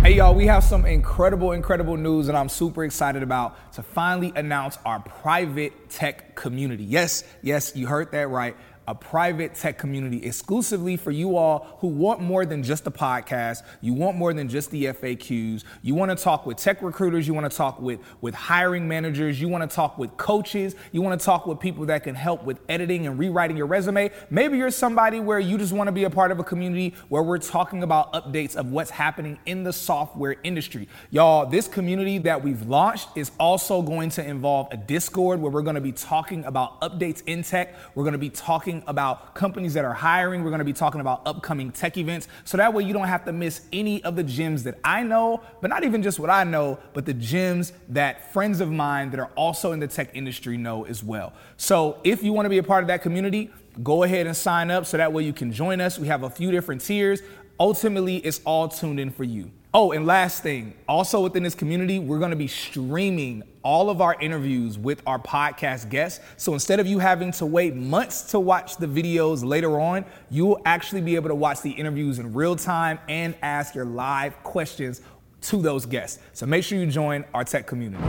[0.04, 4.32] Hey y'all, we have some incredible, incredible news that I'm super excited about to finally
[4.36, 6.84] announce our private tech community.
[6.84, 8.56] Yes, yes, you heard that right.
[8.88, 13.63] A private tech community exclusively for you all who want more than just a podcast.
[13.82, 15.65] You want more than just the FAQs.
[15.82, 17.28] You want to talk with tech recruiters.
[17.28, 19.41] You want to talk with, with hiring managers.
[19.41, 20.76] You want to talk with coaches.
[20.93, 24.10] You want to talk with people that can help with editing and rewriting your resume.
[24.30, 27.23] Maybe you're somebody where you just want to be a part of a community where
[27.23, 30.88] we're talking about updates of what's happening in the software industry.
[31.12, 35.62] Y'all, this community that we've launched is also going to involve a Discord where we're
[35.62, 37.76] going to be talking about updates in tech.
[37.93, 40.44] We're going to be talking about companies that are hiring.
[40.44, 42.28] We're going to be talking about upcoming tech events.
[42.44, 45.42] So that way you don't have to miss any of the gems that I know,
[45.62, 49.20] but not even just what I know, but the gems that friends of mine that
[49.20, 51.34] are also in the tech industry know as well.
[51.58, 53.52] So if you want to be a part of that community,
[53.84, 55.98] go ahead and sign up so that way you can join us.
[55.98, 57.22] We have a few different tiers.
[57.60, 59.52] Ultimately, it's all tuned in for you.
[59.73, 64.15] Oh, and last thing, also within this community, we're gonna be streaming all of our
[64.21, 66.21] interviews with our podcast guests.
[66.38, 70.62] So instead of you having to wait months to watch the videos later on, you'll
[70.65, 75.01] actually be able to watch the interviews in real time and ask your live questions
[75.41, 76.19] to those guests.
[76.32, 78.01] So make sure you join our tech community.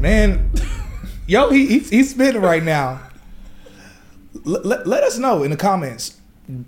[0.00, 0.50] Man,
[1.28, 3.08] yo, he, he's, he's spitting right now.
[4.42, 6.15] Let, let us know in the comments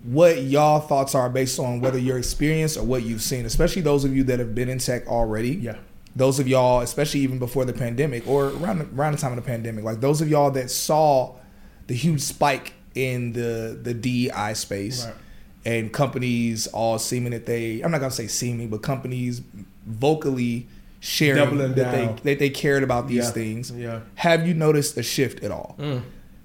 [0.05, 4.05] what y'all thoughts are based on whether your experience or what you've seen, especially those
[4.05, 5.51] of you that have been in tech already.
[5.51, 5.77] Yeah.
[6.17, 9.37] Those of y'all, especially even before the pandemic or around the, around the time of
[9.37, 11.35] the pandemic, like those of y'all that saw
[11.87, 15.15] the huge spike in the the DEI space Right.
[15.65, 19.43] and companies all seeming that they I'm not gonna say seeming, but companies
[19.87, 20.67] vocally
[21.01, 22.19] sharing Doubling that down.
[22.25, 23.31] they that they cared about these Yeah.
[23.31, 23.71] things.
[23.71, 24.01] Yeah.
[24.17, 25.77] Have you noticed a shift at all?
[25.79, 25.85] Mm.
[25.93, 26.03] And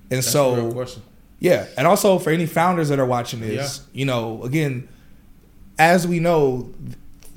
[0.09, 1.01] That's so a real question.
[1.43, 4.87] Yeah, and also for any founders that are watching this, you know, again,
[5.77, 6.73] as we know,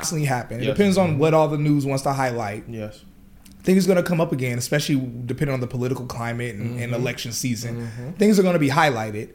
[0.00, 0.60] Constantly happen.
[0.60, 0.76] It Yes.
[0.76, 2.62] depends on what all the news wants to highlight.
[2.68, 3.00] Yes.
[3.64, 4.94] Things are going to come up again, especially
[5.26, 6.82] depending on the political climate and, Mm-hmm.
[6.82, 7.88] and election season.
[8.16, 9.30] Things are going to be highlighted,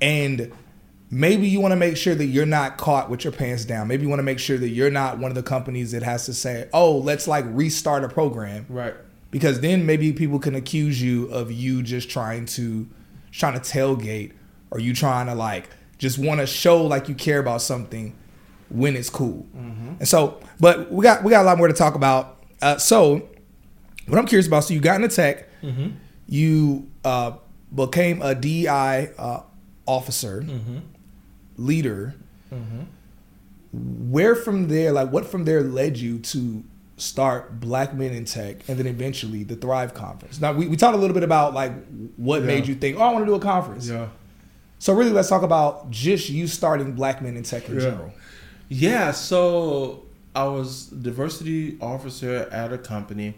[0.00, 0.50] and
[1.10, 3.88] maybe you want to make sure that you're not caught with your pants down.
[3.88, 6.24] Maybe you want to make sure that you're not one of the companies that has
[6.24, 8.94] to say, "Oh, let's like restart a program," Right.
[9.30, 12.88] because then maybe people can accuse you of you just trying to
[13.32, 14.32] trying to tailgate
[14.70, 18.14] or you trying to like just want to show like you care about something
[18.70, 19.46] when it's cool.
[19.54, 22.36] And so, but we got we got a lot more to talk about.
[22.62, 23.28] Uh, so,
[24.06, 25.48] what I'm curious about, so you got into tech,
[26.26, 27.32] you uh,
[27.74, 29.40] became a DI uh,
[29.86, 30.44] officer,
[31.56, 32.14] leader.
[33.72, 36.64] Where from there, like what from there led you to
[36.96, 40.40] start Black Men in Tech and then eventually the Thrive Conference.
[40.40, 41.72] Now we, we talked a little bit about like
[42.16, 42.46] what Yeah.
[42.46, 43.88] made you think, oh, I want to do a conference.
[43.88, 44.08] Yeah.
[44.78, 47.80] So really, let's talk about just you starting Black Men in Tech in Yeah.
[47.82, 48.12] general.
[48.68, 50.04] Yeah, so
[50.34, 53.34] I was diversity officer at a company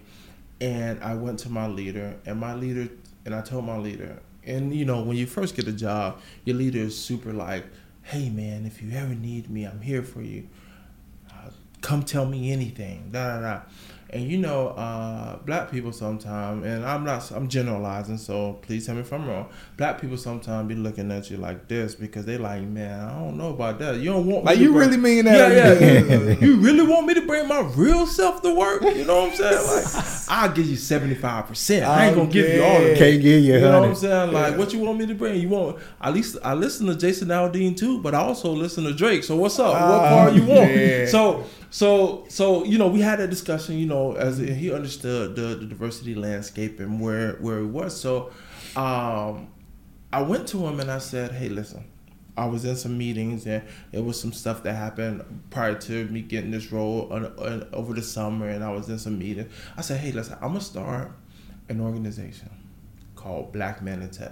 [0.59, 2.89] and I went to my leader and my leader
[3.25, 6.55] and I told my leader and you know when you first get a job, your
[6.57, 7.63] leader is super like,
[8.01, 10.47] "Hey man, if you ever need me, I'm here for you.
[11.29, 13.61] Uh, come tell me anything." Da da da.
[14.13, 18.95] And you know, uh, black people sometimes, and I'm not, I'm generalizing, so please tell
[18.95, 19.47] me if I'm wrong.
[19.77, 23.37] Black people sometimes be looking at you like this because they like, man, I don't
[23.37, 23.99] know about that.
[23.99, 25.51] You don't want me Like to you bring- really mean that?
[25.53, 26.35] yeah, yeah.
[26.41, 28.81] you really want me to bring my real self to work?
[28.81, 29.85] You know what I'm saying?
[29.85, 31.83] Like, I'll give you 75%.
[31.87, 32.97] I ain't gonna give you all of it.
[32.97, 34.33] Can't give you You know what I'm saying?
[34.33, 35.39] Like, what you want me to bring?
[35.39, 38.93] You want at least I listen to Jason Aldean too, but I also listen to
[38.93, 39.23] Drake.
[39.23, 39.73] So what's up?
[39.73, 40.69] what part you want?
[40.75, 41.05] yeah.
[41.05, 43.77] So, so, so you know, we had that discussion.
[43.77, 47.99] You know, as he understood the, the diversity landscape and where where it was.
[47.99, 48.31] So,
[48.75, 49.51] um,
[50.11, 51.85] I went to him and I said, "Hey, listen."
[52.37, 56.21] I was in some meetings and it was some stuff that happened prior to me
[56.21, 59.51] getting this role on, on, over the summer, and I was in some meetings.
[59.77, 61.11] I said, "Hey, listen, I'm gonna start
[61.69, 62.49] an organization
[63.15, 64.31] called Black Men in Tech."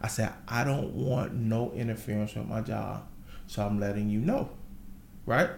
[0.00, 3.06] I said, "I don't want no interference with my job,
[3.46, 4.50] so I'm letting you know."
[5.26, 5.50] Right?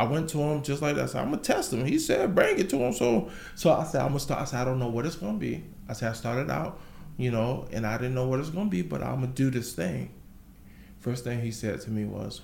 [0.00, 1.02] I went to him just like that.
[1.02, 1.84] I said, I'm gonna test him.
[1.84, 2.94] He said, bring it to him.
[2.94, 4.40] So, so I said, I'm gonna start.
[4.40, 5.62] I said, I don't know what it's gonna be.
[5.90, 6.80] I said, I started out,
[7.18, 9.74] you know, and I didn't know what it's gonna be, but I'm gonna do this
[9.74, 10.10] thing.
[11.00, 12.40] First thing he said to me was,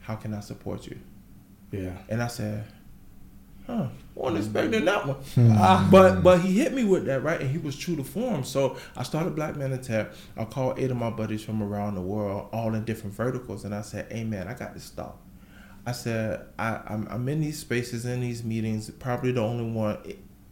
[0.00, 0.98] "How can I support you?"
[1.70, 1.92] Yeah.
[2.08, 2.64] And I said,
[3.68, 5.18] "Huh, wasn't expecting that one."
[5.56, 8.42] Ah, but but he hit me with that right, and he was true to form.
[8.42, 10.08] So I started Black Men in Tech.
[10.36, 13.72] I called eight of my buddies from around the world, all in different verticals, and
[13.72, 15.20] I said, "Hey man, I got to stop."
[15.86, 19.98] I said, I, I'm, I'm in these spaces, in these meetings, probably the only one,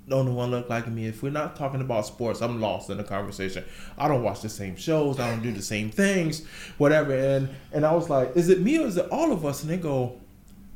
[0.06, 1.06] the only one look like me.
[1.06, 3.64] If we're not talking about sports, I'm lost in the conversation.
[3.96, 5.18] I don't watch the same shows.
[5.18, 7.14] I don't do the same things, whatever.
[7.14, 9.62] And and I was like, is it me or is it all of us?
[9.62, 10.20] And they go,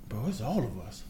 [0.08, 1.02] bro, it's all of us.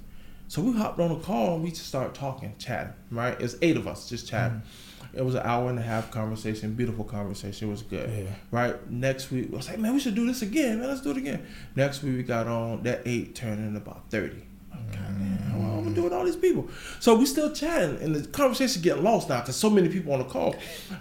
[0.49, 3.41] So we hopped on a call and we just started talking, chatting, right?
[3.41, 4.59] It's eight of us just chatting.
[4.59, 4.86] Mm-hmm.
[5.17, 7.69] It was an hour and a half conversation, beautiful conversation.
[7.69, 8.31] It was good, Yeah.
[8.51, 8.91] right?
[8.91, 10.89] Next week, I was like, man, we should do this again, man.
[10.89, 11.43] Let's do it again.
[11.75, 14.37] Next week, we got on that eight turned into about 30.
[14.75, 15.39] Oh, God, man,
[15.73, 16.69] what am I doing with all these people?
[17.01, 20.19] So we still chatting, and the conversation getting lost now because so many people on
[20.19, 20.55] the call.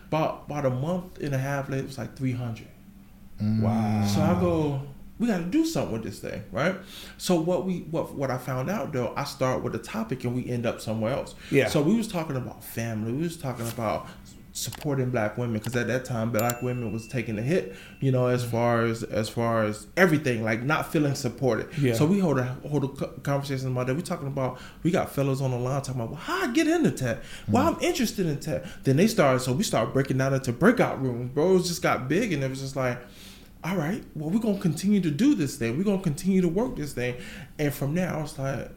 [0.08, 2.68] About, about a month and a half later, it was like 300.
[3.42, 3.70] Wow.
[3.70, 4.08] Mm.
[4.08, 4.82] So I go,
[5.18, 6.76] we got to do something with this thing, right?
[7.18, 10.36] So what we what what I found out though, I start with a topic and
[10.36, 11.36] we end up somewhere else.
[11.52, 11.70] Yeah.
[11.70, 13.14] So we was talking about family.
[13.14, 14.08] We was talking about
[14.56, 18.28] supporting black women because at that time black women was taking a hit you know
[18.28, 18.52] as mm-hmm.
[18.52, 21.94] far as as far as everything like not feeling supported Yeah.
[21.94, 25.42] so we hold a hold a conversation about that we talking about we got fellas
[25.42, 27.18] on the line talking about well, how i get into tech
[27.50, 27.76] well mm-hmm.
[27.76, 31.32] i'm interested in tech then they started so we started breaking down into breakout rooms
[31.34, 32.98] bro it just got big and it was just like
[33.66, 35.76] all right, well, we're gonna continue to do this thing.
[35.76, 37.16] We're gonna continue to work this thing,
[37.58, 38.70] and from there, I was like,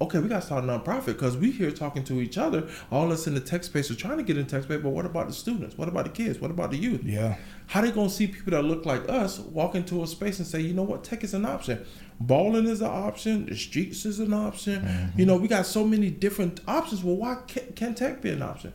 [0.00, 2.68] okay, we gotta start a nonprofit because we here talking to each other.
[2.92, 5.06] All us in the tech space are trying to get in tech space, but what
[5.06, 5.76] about the students?
[5.76, 6.38] What about the kids?
[6.38, 7.02] What about the youth?
[7.02, 7.36] Yeah.
[7.66, 10.60] How they gonna see people that look like us walk into a space and say,
[10.60, 11.84] you know what, tech is an option.
[12.20, 13.46] Balling is an option.
[13.46, 14.82] The streets is an option.
[14.82, 15.18] Mm-hmm.
[15.18, 17.02] You know, we got so many different options.
[17.02, 18.72] Well, why can, can tech be an option?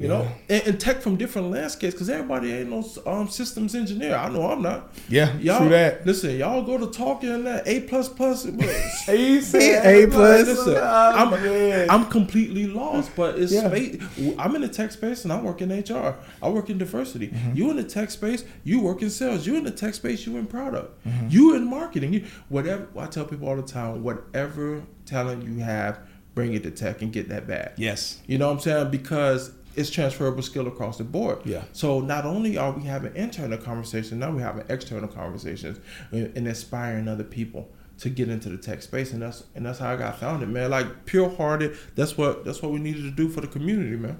[0.00, 4.14] You know, and, and tech from different landscapes because everybody ain't no um, systems engineer.
[4.16, 4.94] I know I'm not.
[5.10, 6.06] Yeah, Y'all, true that.
[6.06, 8.44] Listen, y'all go to talking and that A plus plus.
[9.06, 10.46] He said A plus.
[10.46, 13.68] Listen, I'm, I'm, I'm completely lost, but it's Yeah.
[13.68, 14.02] space.
[14.38, 16.16] I'm in the tech space and I work in HR.
[16.42, 17.28] I work in diversity.
[17.28, 17.56] Mm-hmm.
[17.56, 19.46] You in the tech space, you work in sales.
[19.46, 21.06] You in the tech space, you in product.
[21.06, 21.28] Mm-hmm.
[21.28, 22.14] You in marketing.
[22.14, 22.88] You whatever.
[22.98, 25.98] I tell people all the time, whatever talent you have,
[26.34, 27.74] bring it to tech and get that back.
[27.76, 28.20] yes.
[28.26, 28.90] You know what I'm saying?
[28.90, 31.40] Because it's transferable skill across the board.
[31.44, 31.64] Yeah.
[31.72, 35.78] So not only are we having internal conversations, now we're having external conversations
[36.10, 39.78] and, and inspiring other people to get into the tech space, and that's and that's
[39.78, 40.70] how I got founded, man.
[40.70, 41.76] Like pure hearted.
[41.94, 44.18] That's what that's what we needed to do for the community, man.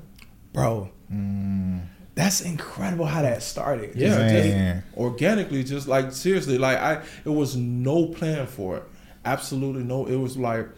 [0.53, 0.91] Bro.
[1.13, 1.87] Mm.
[2.15, 3.97] That's incredible how that started.
[3.97, 4.83] Yeah, Man.
[4.83, 8.83] just organically, just like seriously, like I, it was no plan for it.
[9.25, 10.07] Absolutely no.
[10.07, 10.69] It was like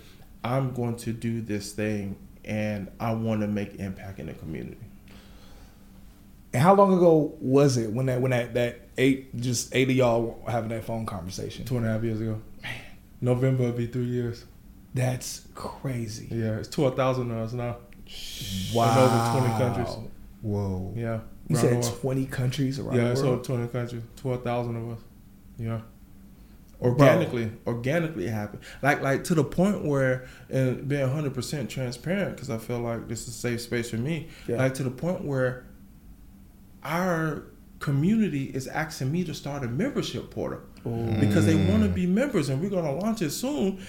[0.45, 4.79] I'm going to do this thing, and I want to make impact in the community.
[6.53, 9.97] And how long ago was it when that when that that eight just eight of
[9.97, 11.65] y'all having that phone conversation?
[11.65, 12.41] Two and a half years ago.
[12.63, 12.73] Man,
[13.21, 14.45] November will be three years.
[14.95, 16.29] That's crazy.
[16.31, 17.77] Yeah, it's twelve thousand of us now.
[18.75, 18.93] Wow.
[18.93, 19.97] In over 20 countries.
[20.43, 20.93] Whoa.
[20.95, 21.21] Yeah.
[21.49, 23.35] You said twenty countries around Yeah, the it's world.
[23.37, 24.03] over twenty countries.
[24.17, 25.05] Twelve thousand of us.
[25.59, 25.81] Yeah.
[26.83, 27.53] Organically.
[27.67, 32.81] Organically happen like like to the point where and being 100% transparent because i feel
[32.81, 34.29] like this is a safe space for me.
[34.47, 34.57] Yeah.
[34.57, 35.67] like to the point where
[36.83, 37.45] our
[37.79, 40.61] community is asking me to start a membership portal.
[41.21, 43.85] Because they want to be members and we're going to launch it soon.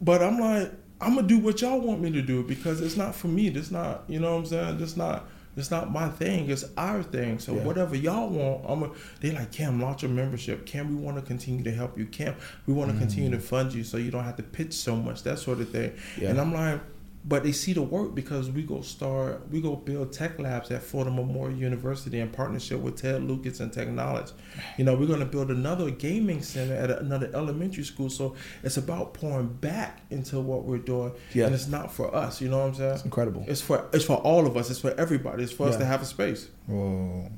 [0.00, 3.14] But i'm like i'm gonna do what y'all want me to do because it's not
[3.14, 3.48] for me.
[3.48, 4.82] It's not you know what i'm saying?
[4.82, 5.28] It's not
[5.58, 7.38] it's not my thing it's our thing.
[7.38, 7.64] So Yeah.
[7.64, 8.90] whatever y'all want i'm a,
[9.20, 10.66] they like Kham launch a membership.
[10.66, 12.06] Kham we want to continue to help you.
[12.06, 12.34] Kham
[12.66, 13.42] we want to continue to mm.
[13.42, 15.92] fund you so you don't have to pitch so much that sort of thing.
[16.20, 16.30] Yeah.
[16.30, 16.80] and i'm like
[17.24, 20.82] but they see the work because we go start we go build tech labs at
[20.82, 24.32] Florida Memorial University in partnership with Ted Lucas and Technology.
[24.78, 28.08] You know, we're gonna build another gaming center at another elementary school.
[28.08, 31.12] So it's about pouring back into what we're doing.
[31.34, 31.46] Yeah.
[31.46, 32.94] And it's not for us, you know what I'm saying?
[32.94, 33.44] It's incredible.
[33.46, 35.42] It's for it's for all of us, it's for everybody.
[35.42, 36.48] It's for us to have a space.
[36.66, 37.30] Whoa.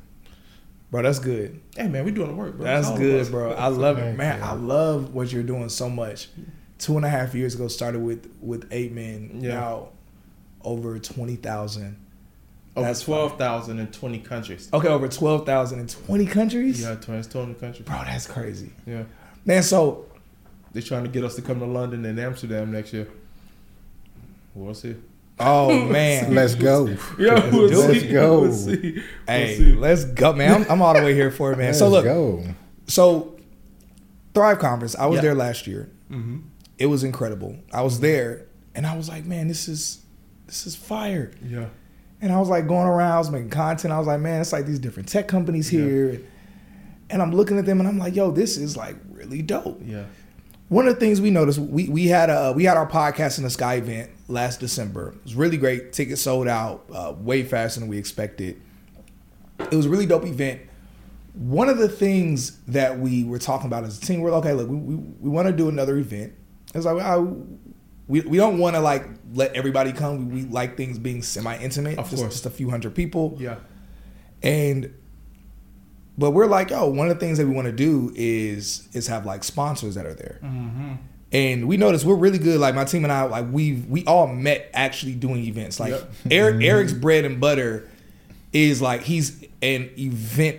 [0.91, 1.61] Bro, that's good.
[1.76, 2.64] Hey man, we're doing the work, bro.
[2.64, 3.53] That's It's all of good, bro.
[3.53, 4.39] I love it, man.
[4.39, 4.45] you.
[4.45, 6.28] I love what you're doing so much.
[6.81, 9.39] Two and a half years ago, started with with eight men.
[9.41, 9.55] Yeah.
[9.55, 9.89] Now
[10.64, 11.97] over twenty thousand.
[12.74, 14.68] Over That's twelve thousand in twenty countries.
[14.72, 16.81] Okay, over twelve thousand in twenty countries.
[16.83, 17.87] Yeah, twenty twenty countries.
[17.87, 19.05] Bro, that's crazy, Yeah.
[19.45, 19.62] man.
[19.62, 20.07] So
[20.72, 23.09] They're trying to get us to come to London and Amsterdam next year.
[24.55, 24.97] We'll see.
[25.39, 26.35] Oh man.
[26.35, 26.87] Let's go.
[27.18, 28.01] Yeah, Let's we'll do it.
[28.01, 28.01] see.
[28.01, 28.41] Let's go.
[28.41, 29.03] We'll see.
[29.26, 29.72] hey, We'll see.
[29.74, 30.62] let's go, man.
[30.64, 31.66] I'm, I'm all the way here for it, man.
[31.68, 32.45] Let's so look, go.
[32.87, 33.37] so
[34.35, 34.95] Thrive Conference.
[34.97, 35.22] I was Yeah.
[35.22, 35.89] there last year.
[36.11, 36.39] Mm-hmm.
[36.81, 37.57] It was incredible.
[37.72, 40.03] I was there, and I was like, man, this is
[40.47, 41.31] this is fire.
[41.47, 41.66] Yeah.
[42.22, 43.93] And I was like going around, I was making content.
[43.95, 45.81] I was like, man, it's like these different tech companies Yeah.
[45.81, 46.20] here.
[47.09, 49.81] And I'm looking at them and I'm like, yo, this is like really dope.
[49.85, 50.05] Yeah.
[50.68, 53.45] One of the things we noticed, we we had a we had our podcast in
[53.45, 55.09] the Sky event last December.
[55.16, 55.93] It was really great.
[55.93, 58.61] Tickets sold out uh, way faster than we expected.
[59.59, 60.61] It was a really dope event.
[61.35, 64.53] One of the things that we were talking about as a team, we're like, okay,
[64.53, 66.33] look, we, we, we want to do another event.
[66.75, 70.29] It's like I, we, we don't want to like let everybody come.
[70.31, 72.35] We, we like things being semi intimate, Of just, course.
[72.35, 73.37] just a few hundred people.
[73.39, 73.57] Yeah.
[74.43, 74.95] And
[76.18, 79.07] but we're like, oh, one of the things that we want to do is is
[79.07, 80.39] have like sponsors that are there.
[80.43, 80.93] Mm-hmm.
[81.33, 82.59] And we noticed we're really good.
[82.61, 85.79] Like my team and I, like we we all met actually doing events.
[85.81, 86.12] Like Yep.
[86.31, 87.89] Eric Eric's bread and butter
[88.53, 90.59] is like he's an event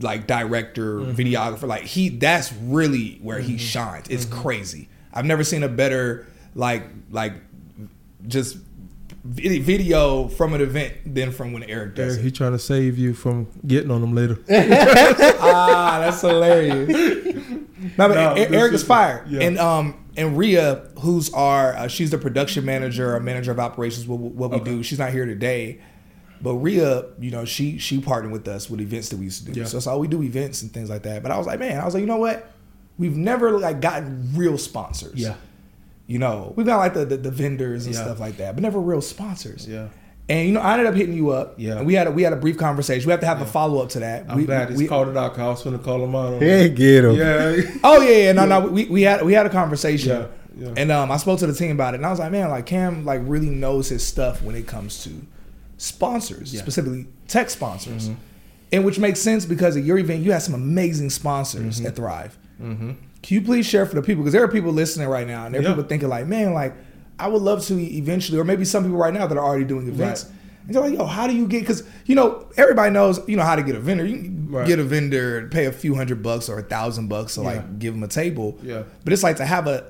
[0.00, 1.12] like director, Mm-hmm.
[1.12, 1.68] videographer.
[1.68, 4.08] Like he that's really where he shines.
[4.08, 4.40] It's Mm-hmm.
[4.42, 4.88] crazy.
[5.12, 7.34] I've never seen a better like like
[8.26, 8.58] just
[9.24, 12.22] video from an event than from when Eric does it.
[12.22, 14.38] he trying to save you from getting on them later.
[14.50, 16.88] ah, that's hilarious.
[17.98, 19.40] No, but No, Eric is fired, yeah.
[19.42, 24.06] and um, and Ria, who's our, uh, she's the production manager or manager of operations.
[24.06, 24.64] What, what we Okay.
[24.70, 25.80] do, she's not here today,
[26.42, 29.52] but Ria, you know, she she partnered with us with events that we used to
[29.52, 29.60] do.
[29.60, 29.66] Yeah.
[29.66, 31.22] So that's all we do events and things like that.
[31.22, 32.50] But I was like, man, I was like, you know what?
[33.00, 35.14] We've never like gotten real sponsors.
[35.18, 35.34] Yeah.
[36.06, 38.02] You know, we've got like the, the, the vendors and Yeah.
[38.02, 39.66] stuff like that, but never real sponsors.
[39.66, 39.88] Yeah.
[40.28, 41.54] And you know, I ended up hitting you up.
[41.56, 41.78] Yeah.
[41.78, 43.06] And we had a, we had a brief conversation.
[43.08, 44.26] We have to have a follow up to that.
[44.28, 45.32] I'm we, glad he's we- called it out.
[45.34, 46.34] 'cause I was going to call him out.
[46.34, 47.16] On Hey, get him.
[47.16, 47.60] Yeah.
[47.84, 48.60] Oh yeah, yeah, no, no.
[48.68, 50.26] We, we had we had a conversation, Yeah,
[50.68, 50.74] yeah.
[50.76, 52.66] and um, I spoke to the team about it, and I was like, man, like
[52.66, 55.10] Kham, like really knows his stuff when it comes to
[55.78, 56.58] sponsors, Yeah.
[56.60, 56.64] Mm-hmm.
[56.64, 58.10] specifically tech sponsors,
[58.72, 61.86] and which makes sense because at your event you had some amazing sponsors Mm-hmm.
[61.86, 62.38] at Thrive.
[62.60, 62.90] Mm-hmm.
[63.22, 65.54] Can you please share for the people because there are people listening right now, and
[65.54, 65.70] there are Yeah.
[65.70, 66.74] people thinking like, man, like
[67.18, 69.88] I would love to eventually, or maybe some people right now that are already doing
[69.88, 70.24] events.
[70.24, 70.34] Right.
[70.66, 71.60] And they're like, yo, how do you get?
[71.60, 74.04] Because you know everybody knows, you know how to get a vendor.
[74.06, 74.66] You Right.
[74.66, 77.46] get a vendor, pay a few hundred bucks or a thousand bucks to Yeah.
[77.46, 78.58] like give them a table.
[78.62, 78.82] Yeah.
[79.04, 79.84] But it's like to have a.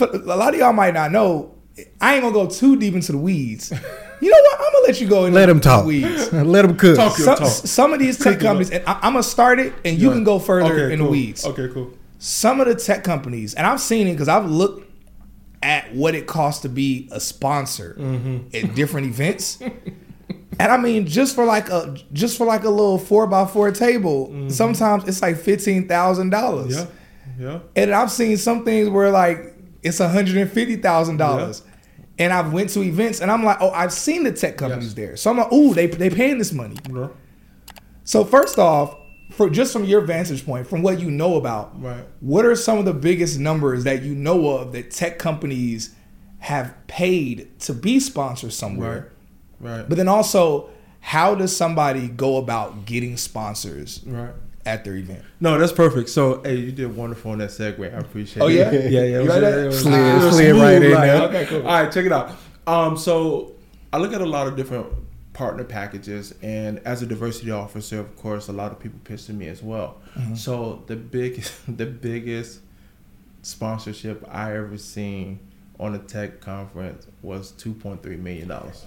[0.00, 1.54] A lot of y'all might not know.
[2.00, 3.72] I ain't gonna go too deep into the weeds.
[4.20, 4.60] You know what?
[4.60, 5.84] I'm gonna let you go into Let him the talk.
[5.86, 6.32] weeds.
[6.32, 6.96] Let him cook.
[6.96, 7.48] Talk your Some, talk.
[7.48, 10.14] some of these tech companies, and I, I'm gonna start it, and you Yeah.
[10.14, 11.06] can go further Okay, in cool.
[11.06, 11.92] the weeds Okay, cool.
[12.18, 14.84] some of the tech companies, and I've seen it because I've looked
[15.62, 18.56] at what it costs to be a sponsor Mm-hmm.
[18.56, 19.58] at different events.
[20.60, 23.70] And I mean, just for like a just for like a little four by four
[23.70, 26.76] table, sometimes it's like fifteen thousand dollars.
[26.76, 27.42] Mm-hmm.
[27.42, 27.48] Yeah.
[27.52, 27.58] Yeah.
[27.76, 29.54] And I've seen some things where like
[29.84, 31.62] it's hundred and fifty thousand dollars.
[32.18, 34.94] And I've went to events and I'm like, oh, I've seen the tech companies Yes.
[34.94, 35.16] there.
[35.16, 36.76] So I'm like, ooh, they they paying this money.
[36.92, 37.08] Yeah.
[38.04, 38.96] So first off,
[39.30, 42.04] for just from your vantage point, from what you know about, Right.
[42.20, 45.90] what are some of the biggest numbers that you know of that tech companies
[46.38, 49.12] have paid to be sponsors somewhere?
[49.60, 49.86] Right.
[49.88, 54.30] But then also, how does somebody go about getting sponsors Right.
[54.68, 55.22] At their event?
[55.40, 56.08] No, that's perfect.
[56.10, 57.80] So, hey, you did wonderful on that segue.
[57.94, 58.54] I appreciate Oh, it.
[58.54, 58.70] yeah?
[58.70, 59.00] yeah, yeah.
[59.00, 59.58] it You like that?
[59.58, 61.22] it was- Slid- it was slid right in there.
[61.22, 61.66] Okay, cool.
[61.66, 62.30] All right, check it out.
[62.66, 63.52] Um, so
[63.92, 64.86] I look at a lot of different
[65.32, 69.32] partner packages, and as a diversity officer, of course, a lot of people pitch to
[69.32, 69.96] me as well.
[70.16, 70.34] Mm-hmm.
[70.34, 72.60] So the big, the biggest
[73.42, 75.38] sponsorship I ever seen
[75.80, 78.84] on a tech conference was two point three million dollars.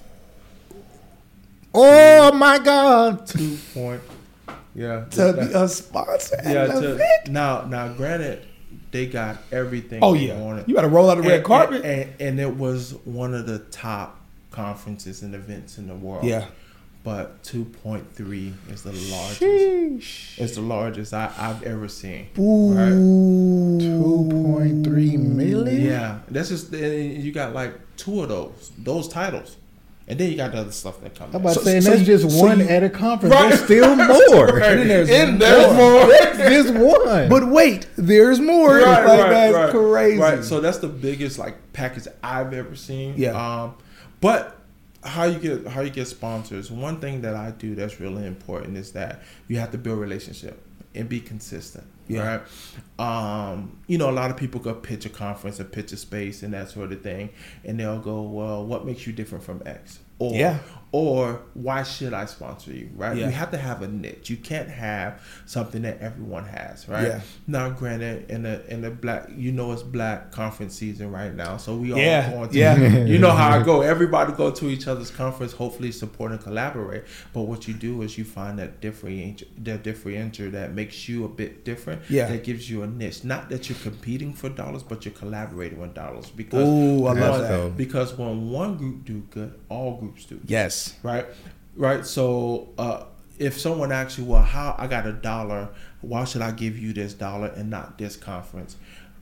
[1.74, 3.26] Oh my God!
[3.26, 4.02] Two point,
[4.76, 5.06] yeah.
[5.12, 6.38] To be a sponsor.
[6.44, 6.68] yeah.
[6.68, 7.00] To,
[7.30, 8.46] now, now, granted,
[8.92, 10.00] they got everything.
[10.02, 10.40] Oh yeah.
[10.40, 10.68] wanted.
[10.68, 11.84] You got to roll out the red and, carpet.
[11.84, 14.20] and, and, and it was one of the top
[14.52, 16.26] conferences and events in the world.
[16.26, 16.46] yeah.
[17.04, 19.42] but 2.3 is the largest.
[19.42, 20.40] Sheesh.
[20.40, 22.28] It's the largest I, I've ever seen.
[22.38, 23.80] Ooh.
[23.80, 25.86] Two point three million.
[25.86, 29.58] Yeah, that's just you got like two of those those titles,
[30.12, 31.34] and then you got the other stuff that comes.
[31.34, 31.64] I'm about in.
[31.64, 33.34] to say, so that's you- just so one you- at a conference.
[33.34, 33.50] Right.
[33.50, 33.96] There's still
[34.36, 34.46] more.
[34.48, 34.78] Right.
[34.78, 35.40] And there's In more.
[35.40, 36.36] there's more.
[36.38, 37.30] There's one.
[37.30, 38.76] But wait, there's more.
[38.76, 39.72] Right, like right, that's right.
[39.72, 40.18] crazy.
[40.20, 43.16] Right, so that's the biggest like package I've ever seen.
[43.18, 43.32] Yeah.
[43.64, 43.76] Um,
[44.20, 44.58] but
[45.04, 46.70] how you get how you get sponsors?
[46.70, 50.62] One thing that I do that's really important is that you have to build relationship
[50.94, 51.86] and be consistent.
[52.08, 52.42] Yeah.
[53.00, 53.48] Right.
[53.52, 56.44] Um, you know, a lot of people go pitch a conference and pitch a space
[56.44, 57.30] and that sort of thing,
[57.64, 60.60] and they'll go, "Well, what makes you different from X?" Or, Yeah.
[60.94, 62.90] Or why should I sponsor you?
[62.96, 63.16] Right.
[63.16, 63.28] Yeah.
[63.28, 64.30] You have to have a niche.
[64.30, 66.86] You can't have something that everyone has.
[66.90, 67.08] Right.
[67.08, 67.22] Yeah.
[67.48, 71.56] Now, granted, in the in the black, you know, it's black conference season right now,
[71.56, 72.58] so we all Yeah, going to.
[72.58, 73.06] yeah.
[73.06, 73.82] You know how I go.
[73.82, 77.06] Everybody go to each other's conference, hopefully support and collaborate.
[77.32, 81.30] But what you do is you find that differentiator, that differentiator that makes you a
[81.30, 82.02] bit different.
[82.10, 82.28] Yeah.
[82.28, 83.24] That gives you a niche.
[83.24, 86.30] Not that you're competing for dollars, but you're collaborating with dollars.
[86.32, 87.78] Because Ooh, I love one- that.
[87.78, 90.36] Because when one group do good, all groups do.
[90.36, 90.50] Good.
[90.50, 90.81] Yes.
[91.04, 91.26] Right,
[91.76, 92.06] right.
[92.06, 93.06] So uh,
[93.40, 95.70] if someone asks you, well, how I got a dollar,
[96.02, 98.78] why should I give you this dollar and not this conference?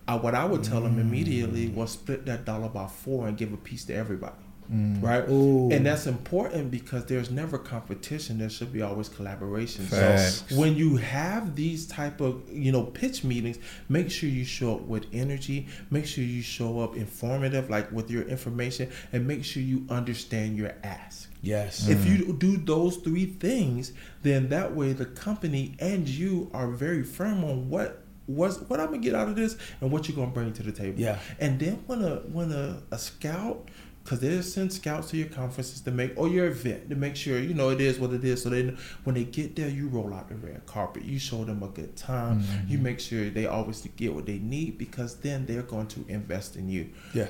[0.08, 3.54] Uh, what I would tell them immediately was split that dollar by four and give
[3.54, 4.34] a piece to everybody.
[4.72, 5.02] Mm.
[5.02, 5.72] Right, Ooh.
[5.72, 8.38] and that's important because there's never competition.
[8.38, 9.86] There should be always collaboration.
[9.86, 10.44] Facts.
[10.48, 13.58] So when you have these type of you know pitch meetings,
[13.88, 15.68] make sure you show up with energy.
[15.90, 20.56] Make sure you show up informative, like with your information, and make sure you understand
[20.56, 21.30] your ask.
[21.42, 21.88] Yes.
[21.88, 22.40] If you mm.
[22.40, 27.70] do those three things, then that way the company and you are very firm on
[27.70, 30.64] what was what I'm gonna get out of this and what you're gonna bring to
[30.64, 31.00] the table.
[31.00, 31.18] Yeah.
[31.40, 33.68] And then when a when a, a scout
[34.10, 37.38] because they send scouts to your conferences to make or your event to make sure
[37.38, 38.42] you know it is what it is.
[38.42, 41.04] So then when they get there, you roll out the red carpet.
[41.04, 42.40] You show them a good time.
[42.68, 42.84] You mm-hmm.
[42.84, 46.70] make sure they always get what they need because then they're going to invest in
[46.70, 46.90] you.
[47.14, 47.28] yeah.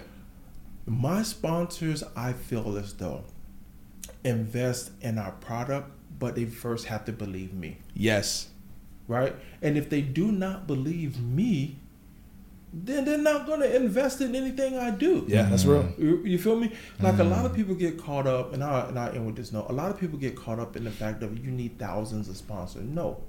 [0.85, 3.25] My sponsors, I feel as though
[4.23, 8.47] invest in our product, but they first have to believe me, Yes.
[9.09, 9.35] right?
[9.61, 11.77] And if they do not believe me,
[12.71, 15.25] then they're not going to invest in anything I do.
[15.27, 16.01] Yeah, that's mm-hmm.
[16.01, 16.09] real.
[16.09, 16.71] You, you feel me?
[16.99, 17.55] Like a lot of mm-hmm.
[17.55, 19.67] people get caught up, and I and I end with this note.
[19.69, 22.37] A lot of people get caught up in the fact that you need thousands of
[22.37, 22.83] sponsors.
[22.83, 23.23] No,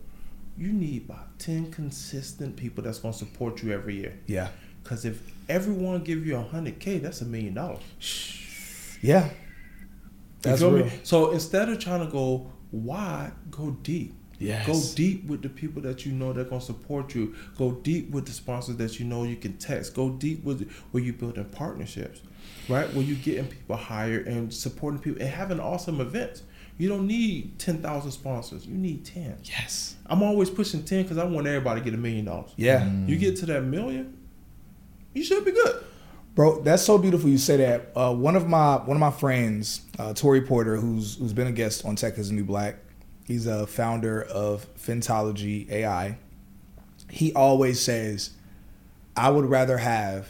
[0.58, 4.18] you need about ten consistent people that's going to support you every year.
[4.26, 4.48] Yeah.
[4.82, 8.98] Because if everyone give you a hundred k, that's a million dollars.
[9.02, 9.24] Yeah.
[9.24, 9.30] You
[10.42, 10.86] That's feel real.
[10.86, 10.92] me?
[11.02, 14.14] So instead of trying to go wide, go deep.
[14.40, 14.66] Yes.
[14.66, 17.34] Go deep with the people that you know that gonna support you.
[17.56, 19.94] Go deep with the sponsors that you know you can text.
[19.94, 22.22] Go deep with where you building partnerships,
[22.68, 22.92] right?
[22.94, 26.42] Where you getting people hired and supporting people and having awesome events.
[26.78, 28.66] You don't need ten thousand sponsors.
[28.66, 29.36] You need ten.
[29.44, 29.96] Yes.
[30.06, 32.52] I'm always pushing ten because I want everybody to get a million dollars.
[32.56, 32.90] Yeah.
[33.06, 34.16] You get to that million,
[35.12, 35.84] you should be good.
[36.34, 37.90] Bro, that's so beautiful you say that.
[37.94, 41.52] Uh, one of my one of my friends, uh, Tori Porter, who's who's been a
[41.52, 42.76] guest on Tech is the New Black,
[43.30, 46.18] he's a founder of Fintology AI.
[47.08, 48.30] He always says,
[49.16, 50.28] "I would rather have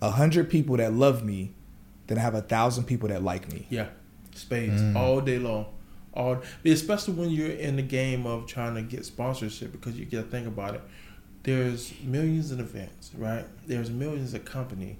[0.00, 1.52] a hundred people that love me
[2.06, 3.88] than have a thousand people that like me." Yeah,
[4.34, 4.96] spades mm.
[4.96, 5.66] all day long.
[6.14, 10.22] All especially when you're in the game of trying to get sponsorship because you got
[10.22, 10.82] to think about it.
[11.42, 13.44] There's millions of events, right?
[13.66, 14.98] There's millions of company,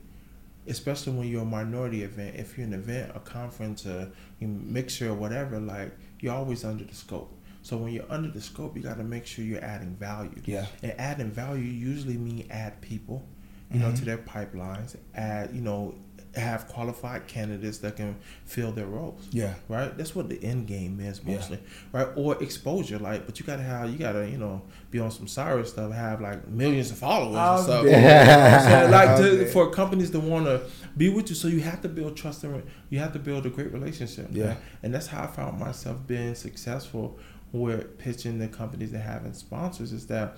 [0.66, 2.36] especially when you're a minority event.
[2.36, 6.95] If you're an event, a conference, a mixer or whatever, like you're always under the
[6.95, 7.35] scope.
[7.62, 10.41] So when you're under the scope, you got to make sure you're adding value.
[10.45, 10.66] Yeah.
[10.83, 13.27] And adding value usually mean add people,
[13.71, 13.97] you know, mm-hmm.
[13.97, 14.97] to their pipelines.
[15.14, 15.95] Add, you know,
[16.39, 19.26] have qualified candidates that can fill their roles.
[19.30, 19.55] Yeah.
[19.68, 19.97] Right.
[19.97, 21.34] That's what the end game is Yeah.
[21.36, 21.59] mostly.
[21.93, 22.09] Right.
[22.16, 25.70] Or exposure, like, but you gotta have, you gotta, you know, be on some Cyrus
[25.70, 27.84] stuff, have like millions of followers I'm and stuff.
[27.84, 27.91] dead.
[27.91, 28.91] You know what I'm saying?
[28.91, 30.62] like to, for companies to want to
[30.97, 33.51] be with you, so you have to build trust and you have to build a
[33.51, 34.28] great relationship.
[34.32, 34.45] Yeah.
[34.47, 34.57] man.
[34.82, 37.18] And that's how I found myself being successful
[37.53, 40.36] with pitching the companies that having sponsors is that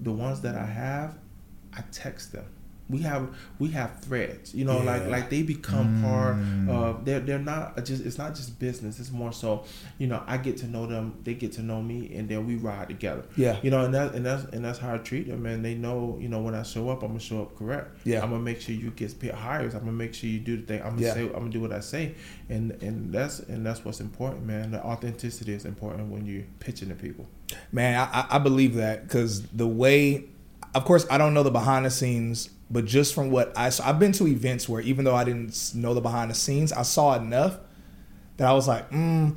[0.00, 1.18] the ones that I have,
[1.76, 2.46] I text them.
[2.90, 3.28] We have
[3.58, 5.08] we have threads you know like Yeah.
[5.08, 6.68] like they become part Mm.
[6.70, 9.64] of they're they're not just it's not just business it's more so
[9.98, 12.56] you know i get to know them they get to know me and then we
[12.56, 13.58] ride together Yeah.
[13.62, 16.16] you know and that and that's and that's how i treat them and they know
[16.20, 18.22] you know when i show up i'm gonna show up correct Yeah.
[18.22, 20.62] i'm gonna make sure you get paid hires i'm gonna make sure you do the
[20.62, 21.14] thing i'm gonna Yeah.
[21.14, 22.14] say i'm gonna do what i say
[22.48, 26.88] and and that's and that's what's important man the authenticity is important when you're pitching
[26.88, 27.26] to people
[27.72, 30.24] Man, I, I- I believe that because the way,
[30.74, 33.88] of course, I don't know the behind the scenes, but just from what I saw,
[33.88, 36.82] I've been to events where even though I didn't know the behind the scenes, I
[36.82, 37.58] saw enough
[38.36, 39.36] that I was like, mm,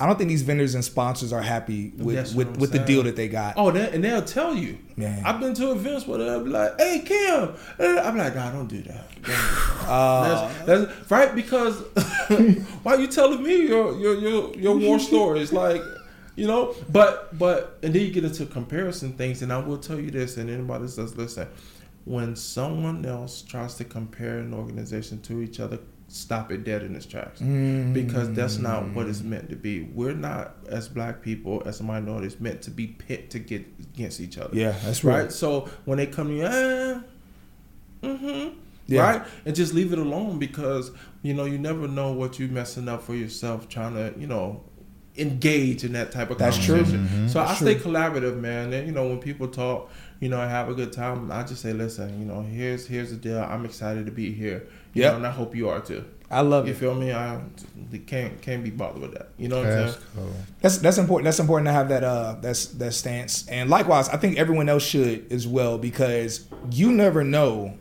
[0.00, 3.04] I don't think these vendors and sponsors are happy with That's with, with the deal
[3.04, 3.54] that they got.
[3.56, 4.78] Oh, they, and they'll tell you.
[4.96, 5.24] Man.
[5.24, 8.82] I've been to events where they'll be like, "Hey, Kim," I'm like, "Nah, don't do
[8.82, 11.80] that." Don't do that." Uh, that's, that's right because
[12.82, 15.82] why are you telling me your your your your war stories like.
[16.34, 20.00] You know, but but and then you get into comparison things, and I will tell
[20.00, 21.46] you this, and anybody says listen,
[22.04, 25.78] when someone else tries to compare an organization to each other,
[26.08, 29.84] stop it dead in its tracks because that's not what it's meant to be.
[29.84, 34.36] We're not as black people, as minorities, meant to be pit to get against each
[34.36, 34.54] other.
[34.54, 35.22] Yeah, that's right.
[35.22, 35.32] right.
[35.32, 37.00] So when they come to you, eh,
[38.02, 38.48] mm-hmm,
[38.88, 39.00] Yeah.
[39.00, 40.90] right, and just leave it alone because
[41.22, 44.62] you know you never know what you're messing up for yourself trying to you know
[45.18, 46.76] engage in that type of That's true.
[46.82, 47.28] conversation.
[47.28, 47.92] So I That's stay true.
[47.92, 48.72] collaborative, man.
[48.72, 49.90] And you know when people talk,
[50.22, 51.32] you know, I have a good time.
[51.32, 53.40] I just say, listen, you know, here's here's the deal.
[53.40, 54.68] I'm excited to be here.
[54.94, 55.10] You Yep.
[55.10, 56.04] know, and I hope you are too.
[56.30, 56.76] I love You it.
[56.76, 57.12] feel me?
[57.12, 57.40] I
[58.06, 59.30] can't can't be bothered with that.
[59.36, 60.04] You know what I'm That's saying?
[60.14, 60.36] cool.
[60.60, 61.24] That's that's important.
[61.24, 63.48] That's important to have that uh that's that stance.
[63.48, 67.76] And likewise, I think everyone else should as well because you never know,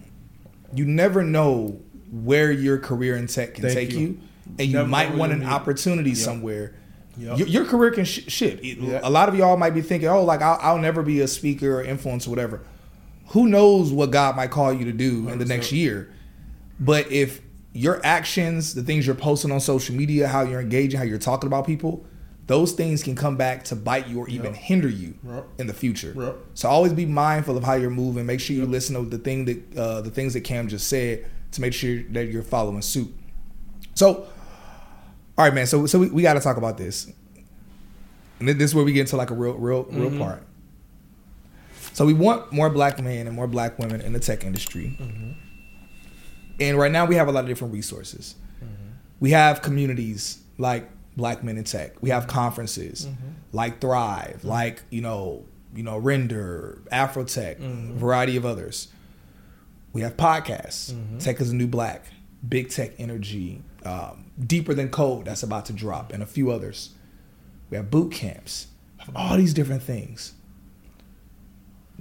[0.74, 1.80] you never know
[2.12, 4.00] where your career in tech can Thank take you.
[4.00, 4.20] you,
[4.58, 6.18] and you Never might want an you opportunity Yep.
[6.20, 6.74] somewhere.
[7.18, 7.38] Yep.
[7.40, 8.64] Your, your career can sh- shift.
[8.64, 9.00] It- Yeah.
[9.04, 11.80] A lot of y'all might be thinking, "Oh, like I'll, I'll never be a speaker
[11.80, 12.62] or influencer, whatever."
[13.28, 16.12] Who knows what God might call you to do in the next year?
[16.80, 17.42] But if
[17.74, 21.48] your actions, the things you're posting on social media, how you're engaging, how you're talking
[21.48, 22.06] about people,
[22.48, 24.56] those things can come back to bite you or even Yep.
[24.56, 25.46] hinder you Yep.
[25.60, 26.14] in the future.
[26.18, 26.38] Yep.
[26.56, 28.26] So always be mindful of how you're moving.
[28.26, 31.26] Make sure you listen to the thing that uh, the things that Kham just said
[31.52, 33.14] to make sure that you're following suit.
[33.94, 34.26] So,
[35.38, 35.66] all right, man.
[35.68, 37.12] So so we, we got to talk about this,
[38.40, 40.20] and this is where we get into like a real real real Mhm.
[40.20, 40.44] part.
[41.94, 44.98] So we want more black men and more black women in the tech industry.
[45.00, 45.32] Mm-hmm.
[46.60, 48.36] And right now we have a lot of different resources.
[48.64, 48.92] Mm-hmm.
[49.20, 52.02] We have communities like Black Men in Tech.
[52.02, 52.32] We have mm-hmm.
[52.32, 53.08] conferences
[53.52, 58.88] like Thrive, like you know, you know, Render, Afrotech, a variety of others.
[59.94, 60.94] We have podcasts.
[61.20, 62.06] Tech is a new black,
[62.48, 66.92] Big Tech Energy, um, Deeper Than Code that's about to drop, and a few others.
[67.70, 68.68] We have boot camps,
[69.16, 70.34] all these different things.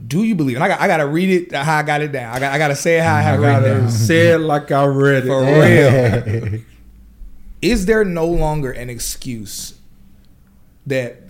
[0.07, 0.57] Do you believe?
[0.57, 2.35] And I got, I got to read it how I got it down.
[2.35, 3.91] I got, I got to say it how I have it down.
[3.91, 5.26] Say it like I read it.
[5.26, 6.61] For real.
[7.62, 9.78] Is there no longer an excuse
[10.87, 11.22] that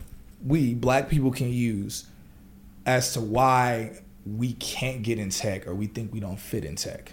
[0.47, 2.07] we black people can use
[2.87, 6.77] as to why we can't get in tech or we think we don't fit in
[6.77, 7.13] tech?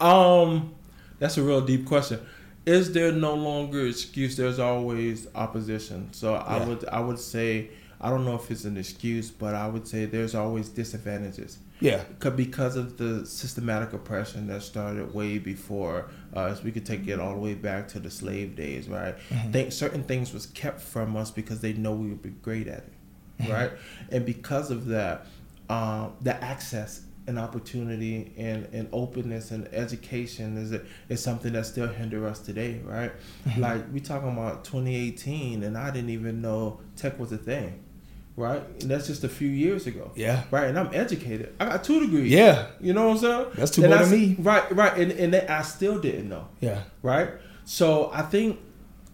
[0.00, 0.74] Um,
[1.22, 2.20] that's a real deep question.
[2.66, 4.36] Is there no longer excuse?
[4.36, 6.12] There's always opposition.
[6.12, 7.70] So I would I would say
[8.00, 11.58] I don't know if it's an excuse, but I would say there's always disadvantages.
[11.78, 12.02] Yeah.
[12.18, 16.64] Because of the systematic oppression that started way before uh, us.
[16.64, 19.16] We could take it all the way back to the slave days, right?
[19.30, 19.52] Mm-hmm.
[19.52, 22.78] Think certain things was kept from us because they know we would be great at
[22.78, 22.92] it,
[23.40, 23.52] mm-hmm.
[23.52, 23.70] right?
[24.10, 25.26] And because of that,
[25.68, 31.86] um, the access and opportunity and, and openness and education is is something that still
[31.86, 33.12] hinder us today, right?
[33.46, 33.60] Mm-hmm.
[33.60, 37.80] Like we talking about 2018, and I didn't even know tech was a thing.
[38.34, 40.10] Right, and that's just a few years ago.
[40.14, 40.44] Yeah.
[40.50, 41.54] right, and I'm educated.
[41.60, 42.32] I got two degrees.
[42.32, 42.68] Yeah.
[42.80, 43.46] You know what I'm saying?
[43.56, 44.36] That's And more I than me.
[44.38, 44.96] Right, right.
[44.96, 46.48] And and that I still didn't know.
[46.60, 46.82] Yeah.
[47.02, 47.28] Right?
[47.64, 48.58] So I think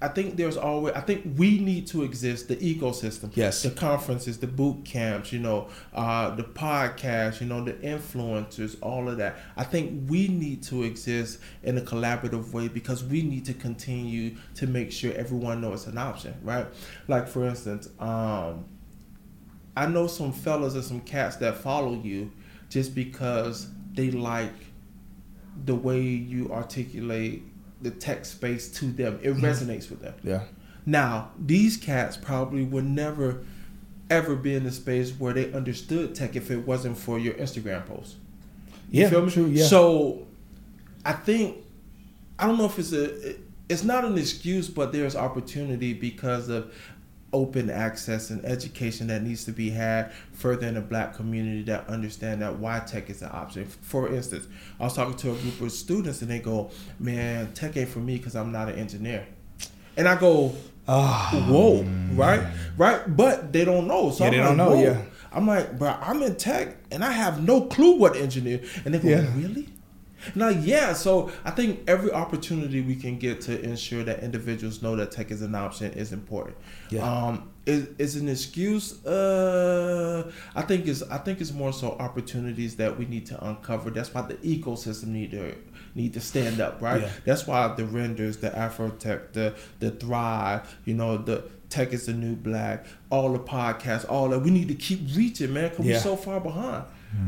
[0.00, 3.30] I think there's always I think we need to exist, the ecosystem.
[3.34, 3.62] Yes.
[3.62, 9.08] The conferences, the boot camps, you know, uh, the podcast, you know, the influencers, all
[9.08, 9.36] of that.
[9.56, 14.36] I think we need to exist in a collaborative way because we need to continue
[14.54, 16.66] to make sure everyone knows it's an option, right?
[17.08, 18.64] Like for instance, um,
[19.76, 22.30] I know some fellas and some cats that follow you
[22.68, 24.54] just because they like
[25.64, 27.42] the way you articulate
[27.80, 29.20] the tech space to them.
[29.22, 29.44] It mm-hmm.
[29.44, 30.14] resonates with them.
[30.22, 30.44] Yeah.
[30.84, 33.44] Now, these cats probably would never
[34.10, 37.84] ever be in a space where they understood tech if it wasn't for your Instagram
[37.86, 38.16] post.
[38.90, 39.10] You Yeah.
[39.10, 39.30] feel me?
[39.30, 39.46] True.
[39.46, 39.66] Yeah.
[39.66, 40.26] So
[41.04, 41.58] I think
[42.38, 43.36] I don't know if it's a
[43.68, 46.72] it's not an excuse, but there's opportunity because of
[47.32, 51.86] open access and education that needs to be had further in the black community that
[51.88, 53.66] understand that why tech is an option.
[53.66, 54.46] For instance,
[54.80, 57.98] I was talking to a group of students and they go, "Man, tech ain't for
[57.98, 59.26] me because I'm not an engineer,"
[59.96, 60.54] and I go,
[60.90, 61.82] Ah, "Whoa,
[62.14, 62.42] right,
[62.78, 64.10] right," but they don't know.
[64.10, 65.02] So Yeah, I'm they like, don't know, "Whoa." yeah.
[65.30, 68.62] I'm like, bro, I'm in tech and I have no clue what engineer.
[68.86, 69.26] And they go, Yeah.
[69.36, 69.68] really?
[70.34, 70.92] Now, yeah.
[70.92, 75.30] So I think every opportunity we can get to ensure that individuals know that tech
[75.30, 76.56] is an option is important.
[76.90, 77.02] Yeah.
[77.02, 79.04] Um, is, is an excuse?
[79.04, 83.90] Uh, I think is I think it's more so opportunities that we need to uncover.
[83.90, 85.54] That's why the ecosystem need to
[85.94, 87.02] need to stand up, right?
[87.02, 87.10] Yeah.
[87.24, 92.14] That's why the renders, the Afrotech, the the Thrive, you know, the Tech is the
[92.14, 94.38] New Black, all the podcasts, all that.
[94.38, 95.96] We need to keep reaching, man, because Yeah.
[95.96, 96.84] we're so far behind,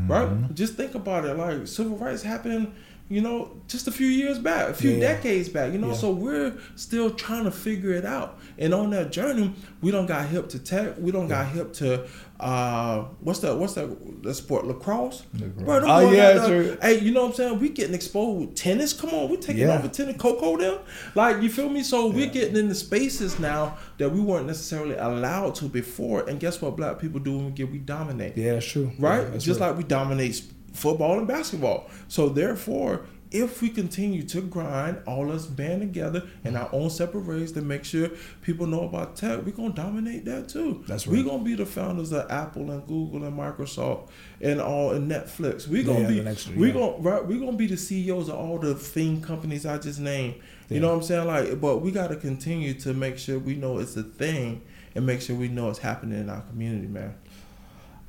[0.07, 0.53] right?
[0.53, 1.35] Just think about it.
[1.35, 2.73] Like civil rights happened,
[3.11, 5.13] you know, just a few years back, a few Yeah, yeah.
[5.15, 5.89] decades back, you know.
[5.89, 5.93] Yeah.
[5.93, 8.39] So we're still trying to figure it out.
[8.57, 10.95] And on that journey, we don't got hip to tech.
[10.97, 12.07] We don't got hip to
[12.39, 13.55] uh, what's that?
[13.55, 14.23] What's that?
[14.23, 15.23] The sport lacrosse.
[15.33, 15.63] Lacrosse.
[15.63, 16.77] Bro, Oh, yeah, true.
[16.81, 17.59] Hey, you know what I'm saying?
[17.59, 18.55] We getting exposed.
[18.55, 19.77] Tennis, come on, we taking Yeah.
[19.77, 20.17] over tennis.
[20.17, 20.79] Coco them,
[21.13, 21.83] like you feel me?
[21.83, 26.27] So we're getting in the spaces now that we weren't necessarily allowed to before.
[26.27, 26.75] And guess what?
[26.75, 28.91] Black people do when we get we dominate yeah, that's true.
[28.97, 29.21] right?
[29.23, 30.41] Yeah, that's Just like we dominate
[30.73, 31.89] football and basketball.
[32.07, 37.25] So therefore, if we continue to grind, all us band together in our own separate
[37.25, 38.09] ways to make sure
[38.41, 40.83] people know about tech, we're gonna dominate that too.
[40.85, 41.15] That's right.
[41.17, 44.09] We're gonna be the founders of Apple and Google and Microsoft
[44.41, 45.65] and all and Netflix.
[45.65, 46.73] We're Yeah, gonna the be next one, we yeah.
[46.73, 50.35] gonna right, we're gonna be the CEOs of all the theme companies I just named.
[50.69, 51.27] You know what I'm saying?
[51.27, 54.61] Like, but we gotta continue to make sure we know it's a thing
[54.93, 57.13] and make sure we know it's happening in our community, man.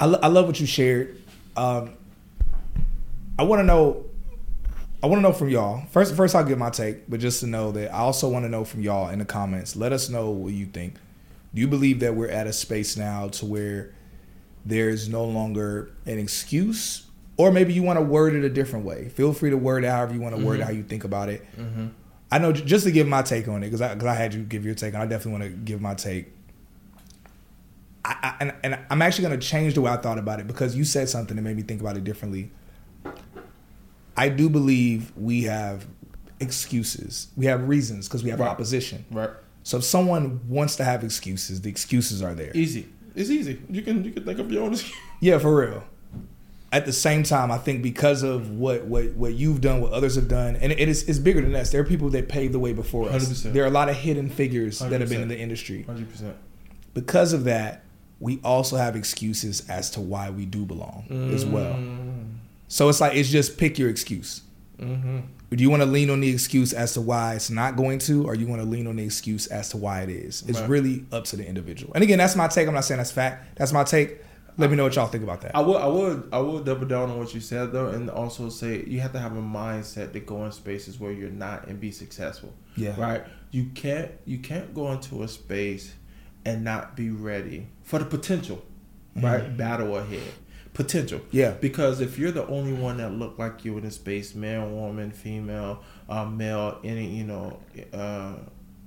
[0.00, 1.20] I, lo- I love what you shared.
[1.56, 1.90] Um,
[3.42, 4.04] I want to know.
[5.02, 5.84] I want to know from y'all.
[5.90, 8.48] First, first I'll give my take, but just to know that I also want to
[8.48, 9.74] know from y'all in the comments.
[9.74, 10.94] Let us know what you think.
[11.52, 13.94] Do you believe that we're at a space now to where
[14.64, 18.84] there is no longer an excuse, or maybe you want to word it a different
[18.84, 19.08] way?
[19.08, 20.66] Feel free to word it however you want to word it, mm-hmm.
[20.68, 21.44] how you think about it.
[21.58, 21.88] Mm-hmm.
[22.30, 24.44] I know just to give my take on it because I, cause I had you
[24.44, 26.32] give your take, and I definitely want to give my take.
[28.04, 30.46] I, I, and, and I'm actually going to change the way I thought about it
[30.46, 32.52] because you said something that made me think about it differently.
[34.16, 35.86] I do believe we have
[36.40, 37.28] excuses.
[37.36, 38.48] We have reasons because we have Right.
[38.48, 39.04] opposition.
[39.10, 39.30] Right.
[39.62, 42.50] So if someone wants to have excuses, the excuses are there.
[42.54, 42.88] Easy.
[43.14, 43.60] It's easy.
[43.70, 44.72] You can you can think of your own.
[44.72, 44.96] excuse.
[45.20, 45.84] Yeah, for real.
[46.72, 50.16] At the same time, I think because of what what what you've done, what others
[50.16, 51.70] have done, and it is it's bigger than us.
[51.70, 53.28] There are people that paved the way before us.
[53.28, 53.52] 100%.
[53.52, 55.82] There are a lot of hidden figures that have been in the industry.
[55.82, 56.34] Hundred percent.
[56.94, 57.84] Because of that,
[58.20, 61.74] we also have excuses as to why we do belong as well.
[61.74, 62.01] Mm.
[62.72, 64.40] So it's like it's just pick your excuse.
[64.78, 65.18] Mm-hmm.
[65.50, 68.24] Do you want to lean on the excuse as to why it's not going to,
[68.24, 70.42] or you want to lean on the excuse as to why it is?
[70.48, 70.70] It's Right.
[70.70, 71.92] really up to the individual.
[71.92, 72.66] And again, that's my take.
[72.66, 73.58] I'm not saying that's fact.
[73.58, 74.22] That's my take.
[74.56, 75.54] Let me know what y'all think about that.
[75.54, 78.48] I would, I would, I would double down on what you said though, and also
[78.48, 81.78] say you have to have a mindset to go in spaces where you're not and
[81.78, 82.54] be successful.
[82.74, 82.98] Yeah.
[82.98, 83.22] Right.
[83.50, 85.94] You can't, you can't go into a space
[86.46, 88.64] and not be ready for the potential.
[89.14, 89.54] Right.
[89.54, 90.32] Battle ahead.
[90.74, 91.20] Potential.
[91.30, 91.50] Yeah.
[91.52, 95.10] Because if you're the only one that look like you in a space, man, woman,
[95.10, 97.58] female, uh, male, any you know,
[97.92, 98.36] uh,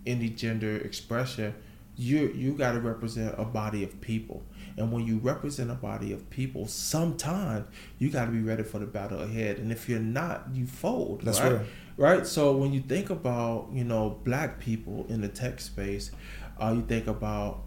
[0.05, 1.53] any gender expression,
[1.95, 4.43] you you got to represent a body of people.
[4.77, 7.67] And when you represent a body of people, sometimes
[7.97, 9.57] you got to be ready for the battle ahead.
[9.57, 11.21] And if you're not, you fold.
[11.21, 11.51] That's right?
[11.53, 11.65] real.
[11.97, 12.27] Right.
[12.27, 16.11] So when you think about you know black people in the tech space,
[16.59, 17.61] uh, you think about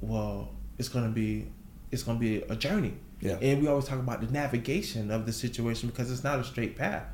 [0.00, 1.46] well, it's gonna be
[1.90, 2.94] it's gonna be a journey.
[3.20, 3.36] Yeah.
[3.40, 6.76] And we always talk about the navigation of the situation because it's not a straight
[6.76, 7.04] path.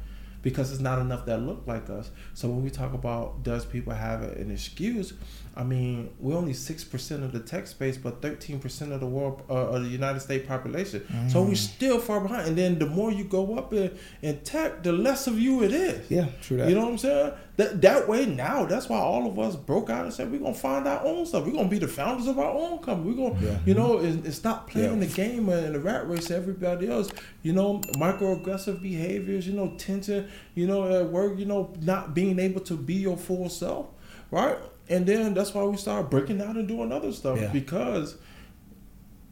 [0.42, 2.10] Because it's not enough that look like us.
[2.34, 5.12] So when we talk about does people have an excuse,
[5.58, 9.06] I mean we're only six percent of the tech space, but thirteen percent of the
[9.06, 11.00] world uh, of the United States population.
[11.30, 11.48] So Mm.
[11.48, 12.48] we're still far behind.
[12.48, 13.90] And then the more you go up in,
[14.20, 16.10] in tech, the less of you it is.
[16.10, 16.68] Yeah, true that.
[16.68, 17.32] You know what I'm saying?
[17.56, 20.52] That that way now, that's why all of us broke out and said we're gonna
[20.54, 21.46] find our own stuff.
[21.46, 23.14] We're gonna be the founders of our own company.
[23.14, 23.58] We're gonna, Yeah.
[23.64, 25.06] you know, and, and stop playing Yeah.
[25.08, 27.08] the game and the rat race everybody else.
[27.42, 29.46] You know, microaggressive behaviors.
[29.46, 30.28] You know, tension.
[30.54, 31.38] You know, at work.
[31.38, 33.86] You know, not being able to be your full self,
[34.30, 34.56] right?
[34.88, 37.48] And then that's why we start breaking out and doing other stuff Yeah.
[37.48, 38.16] because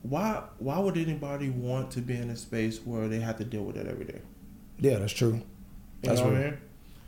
[0.02, 3.62] why why would anybody want to be in a space where they have to deal
[3.64, 4.20] with it every day?
[4.78, 5.34] yeah, that's true.
[5.34, 5.42] You
[6.02, 6.58] That's what I mean?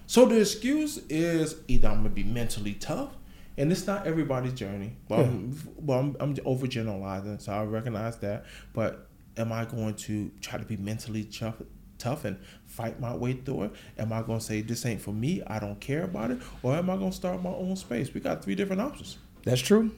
[0.07, 3.11] So the excuse is either I'm gonna be mentally tough,
[3.59, 4.97] and it's not everybody's journey.
[5.09, 8.47] But I'm, well, I'm, I'm overgeneralizing, so I recognize that.
[8.73, 11.57] But am I going to try to be mentally tough,
[11.99, 13.73] tough and fight my way through it?
[13.99, 15.43] Am I going to say this ain't for me?
[15.47, 18.13] I don't care about it, or am I going to start my own space?
[18.13, 19.19] We got three different options.
[19.45, 19.91] That's true.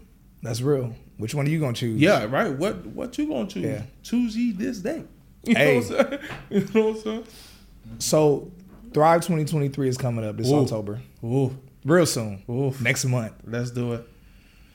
[0.42, 0.94] That's real.
[1.16, 2.00] Which one are you gonna choose?
[2.00, 2.52] Yeah, right.
[2.56, 3.64] What what you gonna choose?
[3.64, 3.82] Yeah.
[4.04, 5.02] Choose ye this day.
[5.44, 5.80] You Hey.
[5.80, 6.20] know what I'm saying?
[6.50, 7.24] You know what I'm saying?
[7.98, 8.52] So,
[8.94, 10.56] Thrive 2023 is coming up this Ooh.
[10.60, 12.80] October, Ooh, real soon, Oof.
[12.80, 13.32] next month.
[13.46, 14.08] let's do it.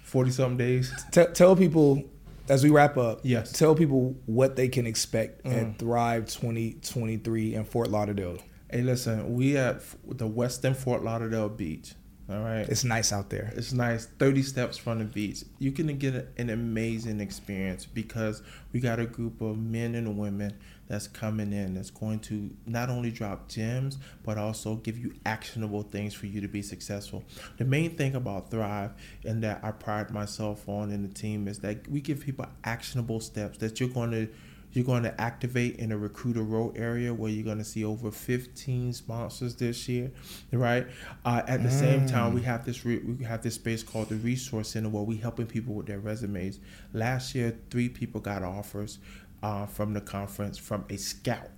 [0.04, 0.92] Forty something days.
[1.12, 2.04] T- tell people
[2.50, 3.22] as we wrap up.
[3.24, 3.52] Yes.
[3.52, 5.52] Tell people what they can expect Mm.
[5.74, 8.38] at Thrive 2023 in Fort Lauderdale.
[8.70, 11.94] Hey, listen, we at the Westin Fort Lauderdale Beach.
[12.30, 12.68] All right.
[12.70, 13.54] It's nice out there.
[13.56, 14.06] It's nice.
[14.18, 15.44] 30 steps from the beach.
[15.60, 18.42] You can get an amazing experience because
[18.72, 20.54] we got a group of men and women
[20.88, 25.84] that's coming in that's going to not only drop gems, but also give you actionable
[25.84, 27.24] things for you to be successful.
[27.58, 28.92] The main thing about Thrive
[29.26, 33.20] and that I pride myself on in the team is that we give people actionable
[33.20, 34.28] steps that you're going to
[34.74, 38.10] you're going to activate in a recruiter role area where you're going to see over
[38.10, 40.12] 15 sponsors this year,
[40.52, 40.88] right?
[41.24, 44.16] Uh, at the same time, we have this re- we have this space called the
[44.16, 46.60] Resource Center where we're helping people with their resumes.
[46.92, 48.98] Last year, three people got offers
[49.44, 51.50] uh, from the conference from a scout,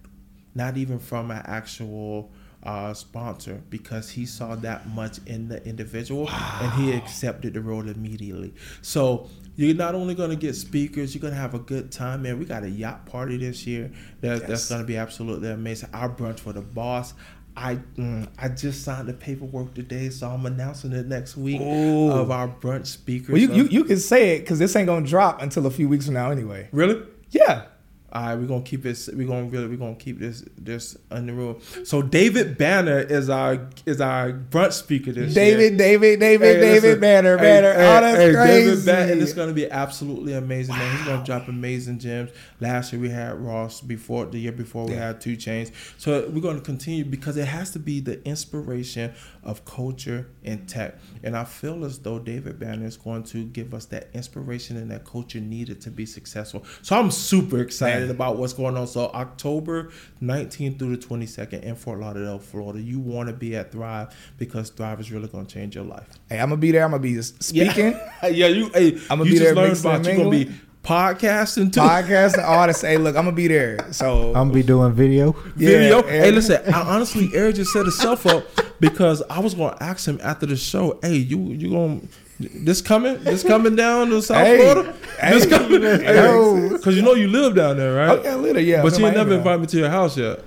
[0.56, 2.32] not even from an actual
[2.64, 7.88] uh, sponsor, because he saw that much in the individual and he accepted the role
[7.88, 8.54] immediately.
[8.82, 12.24] So you're not only going to get speakers, you're going to have a good time,
[12.24, 12.40] man.
[12.40, 15.90] We got a yacht party this year that, that's going to be absolutely amazing.
[15.94, 17.14] Our brunch for the boss.
[17.58, 22.12] I mm, I just signed the paperwork today, so I'm announcing it next week Ooh.
[22.12, 23.30] of our brunch speakers.
[23.30, 25.88] Well, you, you, you can say it because this ain't gonna drop until a few
[25.88, 26.68] weeks from now anyway.
[26.74, 27.02] really?
[27.30, 27.68] Yeah.
[28.16, 29.10] All right, we're gonna keep it.
[29.14, 29.68] We're gonna really.
[29.68, 31.60] We're gonna keep this this under rule.
[31.84, 35.58] So David Banner is our is our brunch speaker this year.
[35.58, 37.02] David, David, David, Hey, David.
[37.02, 37.74] Banner, Hey, Banner.
[37.74, 38.70] hey, oh, that's hey, crazy.
[38.70, 40.96] David Banner, and it's gonna be absolutely amazing, man.
[40.96, 42.30] He's gonna drop amazing gems.
[42.62, 43.82] Last year we had Ross.
[43.82, 45.08] Before the year before we Yeah.
[45.08, 45.72] had 2 Chainz.
[45.98, 49.12] So we're gonna continue because it has to be the inspiration
[49.44, 50.96] of culture and tech.
[51.22, 54.90] And I feel as though David Banner is going to give us that inspiration and
[54.92, 56.64] that culture needed to be successful.
[56.82, 58.16] So I'm super excited Man.
[58.16, 58.88] about what's going on.
[58.88, 59.92] So October
[60.22, 62.82] 19th through the 22nd in Fort Lauderdale, Florida.
[62.82, 66.08] You want to be at Thrive because Thrive is really going to change your life.
[66.30, 66.84] Hey, I'm gonna be there.
[66.84, 67.92] I'm gonna be speaking,
[68.24, 68.70] Yeah, yeah you.
[68.70, 70.62] Hey, I'ma you be just there learned mixing about and you gonna be mingling.
[70.84, 71.80] podcasting too.
[71.80, 72.82] podcast, and all this.
[72.82, 73.92] Hey, look, I'm gonna be there.
[73.92, 75.32] So I'm gonna be doing video.
[75.56, 76.04] Video.
[76.06, 76.62] Yeah, hey, listen.
[76.74, 78.46] I, honestly, Eric just set himself up
[78.80, 81.00] because I was gonna ask him after the show.
[81.02, 82.02] Hey, you you gonna
[82.40, 83.24] this coming?
[83.24, 84.94] This coming down to South Hey, Florida?
[85.22, 85.82] This hey, coming?
[85.82, 86.70] yo.
[86.70, 88.20] Because you know you live down there, right?
[88.20, 88.82] Oh, yeah, later, yeah.
[88.82, 90.40] But you ain't never invited me to your house yet.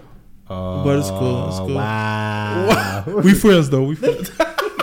[0.49, 1.49] Uh, but it's cool.
[1.49, 1.75] It's Oh, cool.
[1.77, 3.05] Wow.
[3.25, 3.83] we friends though.
[3.85, 4.31] We friends.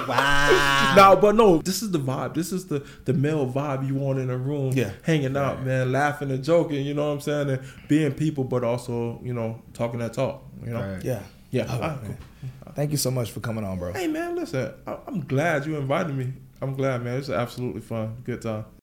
[0.07, 0.93] wow.
[0.95, 2.33] no, but no, this is the vibe.
[2.35, 4.73] This is the the male vibe you want in a room.
[4.73, 4.91] Yeah.
[5.01, 6.85] hanging out, man, laughing and joking.
[6.85, 7.49] You know what I'm saying?
[7.49, 10.43] And being people, but also you know talking that talk.
[10.63, 10.81] You know.
[10.81, 11.03] Right.
[11.03, 11.23] Yeah.
[11.51, 11.65] Yeah.
[11.69, 12.17] Oh, All right, man.
[12.63, 12.73] cool.
[12.75, 13.93] Thank you so much for coming on, bro.
[13.93, 14.71] Hey man, listen.
[14.85, 16.33] I, I'm glad you invited me.
[16.65, 17.19] I'm glad, man.
[17.19, 18.17] It's absolutely fun.
[18.23, 18.65] Good time.